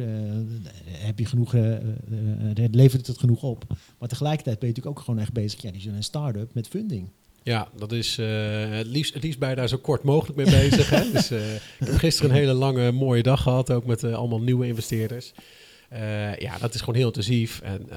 [0.88, 1.54] heb je genoeg,
[2.70, 3.64] levert het genoeg op?
[3.98, 6.68] Maar tegelijkertijd ben je natuurlijk ook gewoon echt bezig, ja, die zijn een start-up met
[6.68, 7.08] funding.
[7.42, 10.90] Ja, dat is het, liefst, het liefst bij daar zo kort mogelijk mee bezig.
[10.90, 11.10] hè?
[11.12, 14.66] Dus, eh, ik heb gisteren een hele lange mooie dag gehad, ook met allemaal nieuwe
[14.66, 15.32] investeerders.
[16.38, 17.60] Ja, dat is gewoon heel intensief.
[17.60, 17.88] En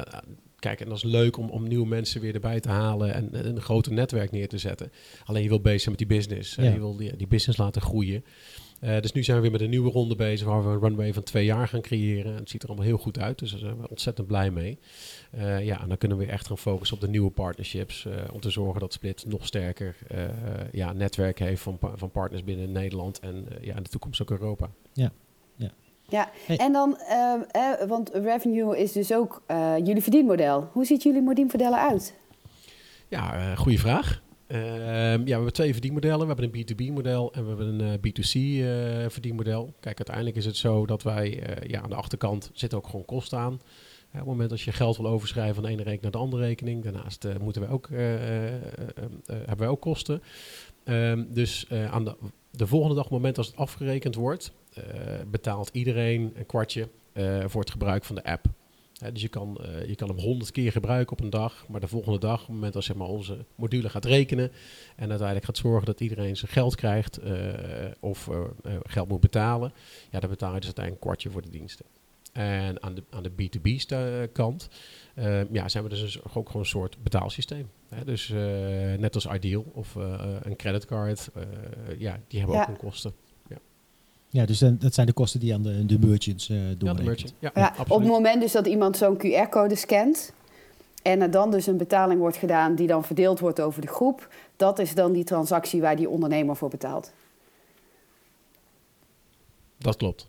[0.60, 3.46] kijk, en dat is leuk om, om nieuwe mensen weer erbij te halen en, en
[3.46, 4.92] een groter netwerk neer te zetten.
[5.26, 6.56] Alleen je wil bezig zijn met die business.
[6.56, 6.64] Ja.
[6.64, 8.24] Je wil die, die business laten groeien.
[8.80, 11.14] Eh, dus nu zijn we weer met een nieuwe ronde bezig waar we een runway
[11.14, 12.32] van twee jaar gaan creëren.
[12.32, 14.80] En het ziet er allemaal heel goed uit, dus daar zijn we ontzettend blij mee.
[15.32, 18.06] Eh, ja, en dan kunnen we weer echt gaan focussen op de nieuwe partnerships.
[18.06, 19.96] eh, om te zorgen dat Split nog sterker
[20.72, 24.70] ja, netwerk heeft van, van partners binnen Nederland en ja, in de toekomst ook Europa.
[24.94, 25.12] Ja,
[26.10, 26.58] Hey.
[26.58, 30.70] en dan, ehm, eh, want revenue is dus ook eh, jullie verdienmodel.
[30.72, 32.16] Hoe ziet jullie verdienmodel uit?
[33.08, 34.22] Ja, eh goede vraag.
[34.48, 36.20] Ehm, ja, we hebben twee verdienmodellen.
[36.20, 39.74] We hebben een B2B-model en we hebben een B2C-verdienmodel.
[39.80, 43.06] Kijk, uiteindelijk is het zo dat wij eh, ja, aan de achterkant zitten ook gewoon
[43.06, 43.60] kosten aan.
[44.12, 46.18] Ja, op het moment dat je geld wil overschrijven van de ene rekening naar de
[46.18, 46.84] andere rekening.
[46.84, 48.66] Daarnaast eh, moeten wij ook, eh, eh, eh, eh,
[49.26, 50.22] hebben wij ook kosten.
[50.84, 52.16] Ehm, dus eh, aan de,
[52.52, 54.67] de volgende dag, op het moment als het afgerekend wordt, eh,
[55.32, 58.46] betaalt iedereen een kwartje eh, voor het gebruik van de app.
[59.14, 61.88] Dus je kan, eh, je kan hem honderd keer gebruiken op een dag, maar de
[61.88, 64.52] volgende dag, op het moment dat zeg maar, onze module gaat rekenen
[64.96, 67.34] en uiteindelijk gaat zorgen dat iedereen zijn geld krijgt eh,
[68.00, 69.74] of eh, eh, geld moet betalen,
[70.12, 71.86] ja, dan betaal je dus uiteindelijk een kwartje voor de diensten.
[72.34, 74.70] En aan de, aan de B2B-kant
[75.16, 77.70] eh, ja, zijn we dus ook gewoon een soort betaalsysteem.
[77.90, 78.04] Hè?
[78.04, 78.38] Dus eh,
[78.98, 81.44] net als Ideal of eh, eh, een creditcard, eh,
[82.00, 82.62] ja, die hebben Ja.
[82.62, 83.14] ook hun kosten.
[84.30, 86.78] Ja, dus dan- dat zijn de kosten die aan de, de merchants eh Ja, de
[86.78, 87.06] doorrekent.
[87.08, 87.34] merchant.
[87.40, 90.34] Ja, Ja, op het moment dus dat iemand zo'n QR-code scant
[91.02, 94.34] en er dan dus een betaling wordt gedaan die dan verdeeld wordt over de groep,
[94.56, 97.12] dat is dan die transactie waar die ondernemer voor betaalt.
[99.78, 100.28] Dat klopt.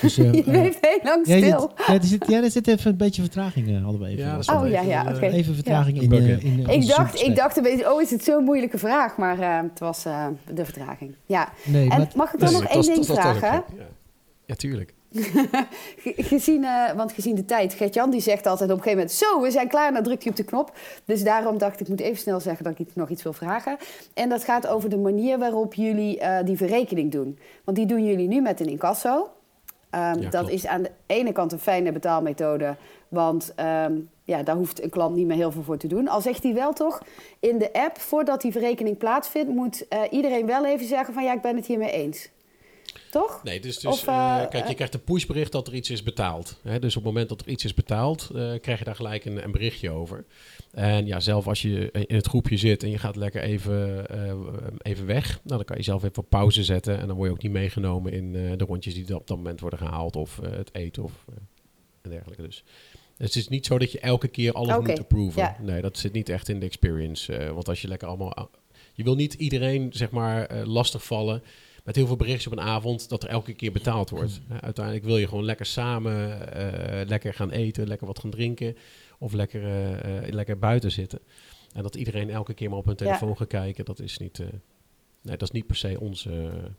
[0.00, 1.72] Dus, eh, Je eh, bleef heel lang ja, stil.
[1.86, 4.24] ja, er zit, ja, er zit even een beetje vertraging, eh, hadden we even.
[4.24, 5.26] Ja, Oh, ja, ja, oké.
[5.26, 6.16] even vertraging Ja.
[6.16, 6.66] in, in.
[6.68, 9.16] Ik dacht, ik dacht een beetje, oh, is het zo'n moeilijke vraag?
[9.16, 11.14] Maar eh, het was eh, de vertraging.
[11.26, 11.48] Ja.
[11.64, 13.64] Nee, En maar mag ik dan nog één ding vragen?
[14.46, 14.54] Ja.
[14.54, 14.94] tuurlijk.
[16.02, 19.18] Ge- Gezien, eh, want gezien de tijd, Gert-Jan die zegt altijd op een gegeven moment...
[19.18, 20.72] zo, we zijn klaar, en dan drukt hij op de knop.
[21.04, 23.76] Dus daarom dacht ik, ik moet even snel zeggen dat ik nog iets wil vragen.
[24.14, 27.38] En dat gaat over de manier waarop jullie eh, die verrekening doen.
[27.64, 29.30] Want die doen jullie nu met een incasso.
[29.92, 32.76] Ehm, Ja, dat is aan de ene kant een fijne betaalmethode,
[33.08, 33.92] want ehm,
[34.24, 36.08] ja, daar hoeft een klant niet meer heel veel voor te doen.
[36.08, 37.02] Al zegt hij wel toch,
[37.40, 41.32] in de app, voordat die verrekening plaatsvindt, moet eh, iedereen wel even zeggen van ja,
[41.32, 42.28] ik ben het hiermee eens.
[43.10, 43.40] Toch?
[43.42, 46.02] Nee, dus, dus Of, eh, eh, kijk, je krijgt een pushbericht dat er iets is
[46.02, 46.58] betaald.
[46.62, 46.78] Hè?
[46.78, 48.30] Dus op het moment dat er iets is betaald,
[48.60, 50.24] krijg je daar gelijk een, een berichtje over.
[50.72, 54.34] En ja, zelf als je in het groepje zit en je gaat lekker even, eh,
[54.82, 56.98] even weg, nou, dan kan je zelf even op pauze zetten.
[56.98, 59.60] En dan word je ook niet meegenomen in eh, de rondjes die op dat moment
[59.60, 61.34] worden gehaald of eh, het eten of eh,
[62.02, 62.42] en dergelijke.
[62.42, 62.64] Dus
[63.16, 65.42] het is niet zo dat je elke keer alles moet approven.
[65.42, 65.56] ja.
[65.60, 67.36] Nee, dat zit niet echt in de experience.
[67.36, 68.50] eh, want als je lekker allemaal...
[68.94, 71.42] Je wil niet iedereen, zeg maar, eh, lastigvallen
[71.84, 74.40] met heel veel berichtjes op een avond dat er elke keer betaald wordt.
[74.48, 74.56] Mm.
[74.56, 78.76] Uh, uiteindelijk wil je gewoon lekker samen eh, lekker gaan eten, lekker wat gaan drinken
[79.22, 81.18] of lekker, eh, eh, lekker buiten zitten.
[81.74, 83.04] En dat iedereen elke keer maar op hun Ja.
[83.04, 84.46] telefoon gaat kijken, dat is niet, eh,
[85.22, 86.70] nee, dat is niet per se onze eh,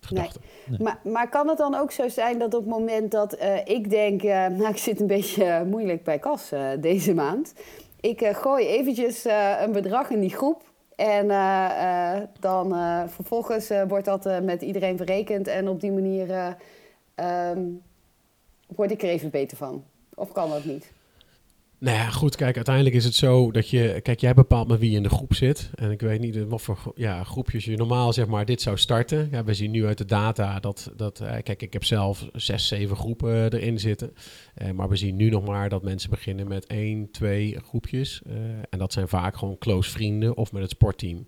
[0.00, 0.40] gedachte.
[0.66, 0.78] Nee.
[0.80, 3.90] Maar, maar kan het dan ook zo zijn dat op het moment dat eh, ik
[3.90, 7.54] denk, eh, nou ik zit een beetje moeilijk bij kas eh, deze maand.
[8.00, 10.62] Ik eh, gooi eventjes eh, een bedrag in die groep.
[10.96, 15.46] En eh, eh, dan eh, vervolgens eh, wordt dat eh, met iedereen verrekend.
[15.48, 16.52] En op die manier eh,
[17.14, 17.60] ehm,
[18.66, 19.84] word ik er even beter van.
[20.14, 20.92] Of kan dat niet?
[21.78, 24.00] Nou ja, goed, kijk, uiteindelijk is het zo dat je...
[24.02, 25.70] Kijk, jij bepaalt met wie je in de groep zit.
[25.74, 28.78] En ik weet niet in wat voor ja, groepjes je normaal, zeg maar, dit zou
[28.78, 29.28] starten.
[29.30, 30.92] Ja, we zien nu uit de data dat...
[30.96, 34.12] dat eh, kijk, ik heb zelf zes, zeven groepen erin zitten.
[34.54, 38.22] Eh, maar we zien nu nog maar dat mensen beginnen met één, twee groepjes.
[38.26, 38.34] Eh,
[38.70, 41.24] en dat zijn vaak gewoon close vrienden of met het sportteam.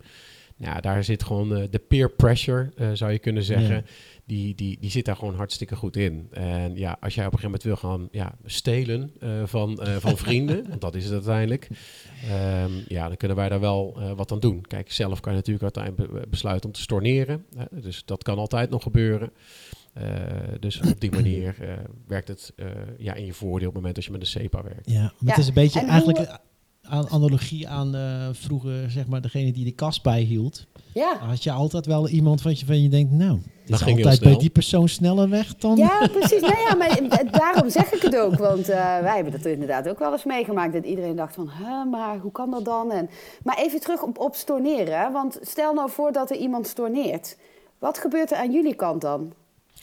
[0.59, 3.75] Nou, daar zit gewoon eh, de peer pressure, eh, zou je kunnen zeggen.
[3.75, 3.81] Ja.
[4.25, 6.27] Die, die, die zit daar gewoon hartstikke goed in.
[6.31, 9.95] En ja, als jij op een gegeven moment wil gaan ja, stelen eh, van, eh,
[9.95, 11.67] van vrienden, want dat is het uiteindelijk,
[12.29, 14.61] ehm, ja, dan kunnen wij daar wel eh, wat aan doen.
[14.61, 17.45] Kijk, zelf kan je natuurlijk uiteindelijk be- besluiten om te storneren.
[17.57, 19.31] Hè, dus dat kan altijd nog gebeuren.
[19.93, 20.05] Eh,
[20.59, 21.73] dus op die manier eh,
[22.07, 22.65] werkt het eh,
[22.97, 24.89] ja, in je voordeel op het moment dat je met een SEPA werkt.
[24.91, 26.37] Ja, maar Ja, het is een beetje en eigenlijk hoe-
[26.89, 30.65] aan analogie aan eh, vroeger, zeg maar, degene die de kast bijhield.
[30.93, 31.17] Ja.
[31.17, 34.05] Had je altijd wel iemand van je, van je denkt, nou, het is ging heel
[34.05, 35.77] altijd bij die persoon sneller weg dan...
[35.77, 36.41] Ja, precies.
[36.41, 38.37] Nou ja, maar eh, daarom zeg ik het ook.
[38.37, 40.73] Want eh, wij hebben dat inderdaad ook wel eens meegemaakt.
[40.73, 42.91] Dat iedereen dacht van, hè, maar hoe kan dat dan?
[42.91, 43.09] En,
[43.43, 45.11] maar even terug op, op storneren.
[45.11, 47.37] Want stel nou voor dat er iemand storneert.
[47.79, 49.33] Wat gebeurt er aan jullie kant dan?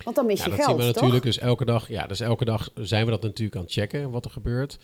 [0.05, 0.95] Want dan mis Ja, je dat geld, zien we toch?
[0.95, 1.89] natuurlijk dus elke dag.
[1.89, 4.79] Ja, dus elke dag zijn we dat natuurlijk aan het checken wat er gebeurt.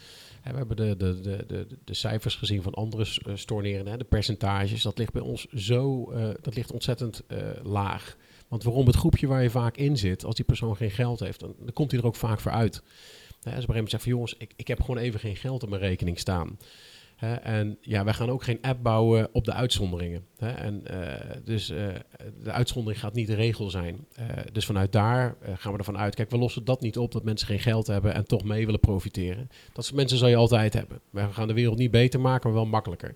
[0.50, 4.04] We hebben de, de, de, de, de cijfers gezien van andere eh, storneren, hè, de
[4.04, 4.82] percentages.
[4.82, 8.16] Dat ligt bij ons zo, eh, dat ligt ontzettend eh, laag.
[8.48, 11.40] Want waarom het groepje waar je vaak in zit, als die persoon geen geld heeft,
[11.40, 12.74] dan, dan komt hij er ook vaak voor uit.
[12.74, 12.84] Hè, als
[13.40, 15.68] op een gegeven moment zegt van jongens, ik, ik heb gewoon even geen geld op
[15.68, 16.58] mijn rekening staan.
[17.22, 20.26] Hè, en ja, wij gaan ook geen app bouwen op de uitzonderingen.
[20.38, 21.86] Hè, en, eh, dus eh,
[22.42, 24.06] de uitzondering gaat niet de regel zijn.
[24.14, 26.14] Eh, dus vanuit daar gaan we ervan uit.
[26.14, 28.80] Kijk, we lossen dat niet op dat mensen geen geld hebben en toch mee willen
[28.80, 29.50] profiteren.
[29.72, 31.00] Dat soort mensen zal je altijd hebben.
[31.10, 33.14] We gaan de wereld niet beter maken, maar wel makkelijker.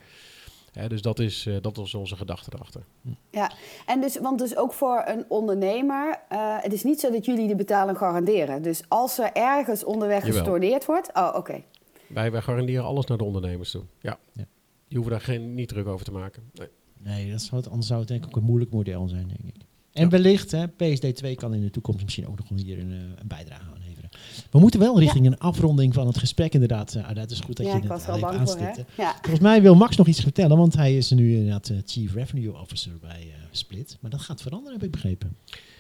[0.73, 2.83] Hè, dus dat is, dat is onze gedachte erachter.
[3.31, 3.51] Ja,
[3.87, 6.21] en dus, want dus ook voor een ondernemer,
[6.61, 8.63] het is niet zo dat jullie de betaling garanderen.
[8.63, 10.39] Dus als er ergens onderweg Jawel.
[10.39, 11.63] gestorneerd wordt, oh oké.
[12.09, 13.83] Wij, wij garanderen alles naar de ondernemers toe.
[14.01, 14.19] Ja.
[14.33, 14.47] Ja.
[14.89, 16.43] Die hoeven daar geen, niet druk over te maken.
[16.55, 16.69] Nee.
[17.03, 19.55] Nee, dat zou het, anders zou het denk ik ook een moeilijk model zijn, denk
[19.55, 19.63] ik.
[19.93, 20.09] En Ja.
[20.09, 23.29] wellicht, hè, PSD2 kan in de toekomst misschien ook nog wel hier een, eh, een
[23.29, 24.11] bijdrage aan leveren.
[24.51, 26.95] We moeten wel richting een afronding van het gesprek inderdaad.
[26.95, 28.87] Uh, dat is goed dat Ja, je het was al wel even.
[28.97, 32.59] Volgens mij wil Max nog iets vertellen, want hij is nu inderdaad eh, Chief Revenue
[32.61, 33.97] Officer bij eh, Split.
[34.01, 35.37] Maar dat gaat veranderen, heb ik begrepen.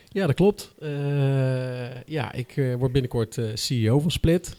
[0.08, 0.72] Ja, dat klopt.
[0.78, 4.56] Eh, ja, ik eh, word binnenkort eh, CEO van Split.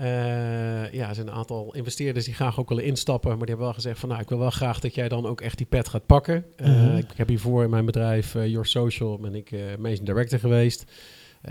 [0.00, 3.28] Eh, ja, er zijn een aantal investeerders die graag ook willen instappen.
[3.28, 5.40] Maar die hebben wel gezegd van nou, ik wil wel graag dat jij dan ook
[5.40, 6.44] echt die pet gaat pakken.
[6.56, 6.96] Eh, Mhm.
[6.96, 10.84] Ik heb hiervoor in mijn bedrijf eh, Your Social ben ik managing director geweest.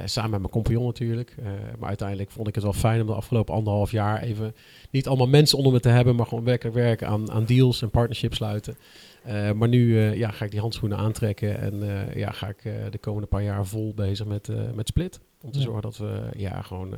[0.05, 1.35] Samen met mijn compagnon natuurlijk.
[1.79, 4.55] Maar uiteindelijk vond ik het wel fijn om de afgelopen anderhalf jaar even
[4.91, 7.89] niet allemaal mensen onder me te hebben, maar gewoon werkelijk werken aan, aan deals en
[7.89, 8.77] partnerships sluiten.
[9.55, 11.83] Maar nu ja, ga ik die handschoenen aantrekken en
[12.15, 15.19] ja, ga ik de komende paar jaar vol bezig met, met Split.
[15.41, 16.93] Om te zorgen dat we ja, gewoon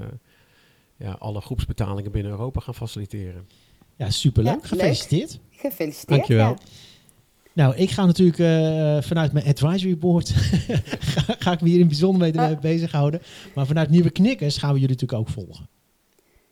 [1.01, 3.47] ja, alle groepsbetalingen binnen Europa gaan faciliteren.
[3.95, 4.53] Ja, superleuk.
[4.53, 4.67] Ja, leuk.
[4.67, 5.39] Gefeliciteerd.
[5.49, 6.07] Gefeliciteerd.
[6.17, 6.47] Dankjewel.
[6.49, 6.55] ja.
[7.53, 10.29] Nou, ik ga natuurlijk eh, vanuit mijn advisory board
[11.13, 12.59] ga, ga ik me hier in bijzonder mee Ah.
[12.59, 13.21] bezighouden.
[13.55, 15.67] Maar vanuit Nieuwe Knikkers gaan we jullie natuurlijk ook volgen.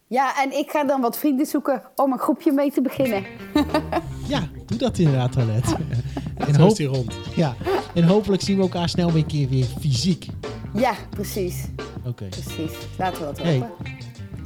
[0.07, 3.23] Ja, en ik ga dan wat vrienden zoeken om een groepje mee te beginnen.
[4.27, 5.75] Ja, doe dat inderdaad, Toilet.
[6.47, 7.15] en, hoop, die rond.
[7.35, 7.55] ja,
[7.93, 10.25] en hopelijk zien we elkaar snel weer een keer weer fysiek.
[10.73, 11.65] Ja, precies.
[12.05, 12.25] Oké.
[12.27, 12.71] Precies.
[12.97, 13.63] Laten we dat Hey.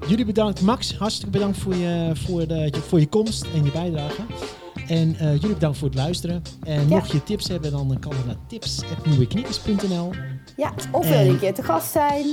[0.07, 0.95] Jullie bedankt, Max.
[0.97, 4.21] Hartstikke bedankt voor je, voor, de, voor je komst en je bijdrage.
[4.87, 6.41] En eh, jullie bedankt voor het luisteren.
[6.63, 10.11] En mocht je tips hebben, dan kan het naar tips.nieuweknikkers.nl.
[10.57, 12.25] Ja, of wil je En- een keer te gast zijn?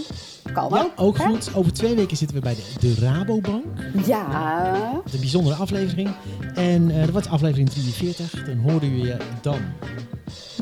[0.53, 0.91] Kan Ja, ook.
[0.97, 1.25] ook hè?
[1.25, 1.55] goed.
[1.55, 3.65] Over twee weken zitten we bij de, de Rabobank.
[4.07, 5.03] Ja.
[5.11, 6.11] De bijzondere aflevering.
[6.55, 8.45] En eh dat wordt aflevering 43.
[8.45, 9.59] Dan horen we je dan.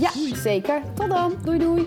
[0.01, 0.11] ja,
[0.43, 0.83] zeker.
[0.95, 1.33] Tot dan.
[1.45, 1.87] Doei doei.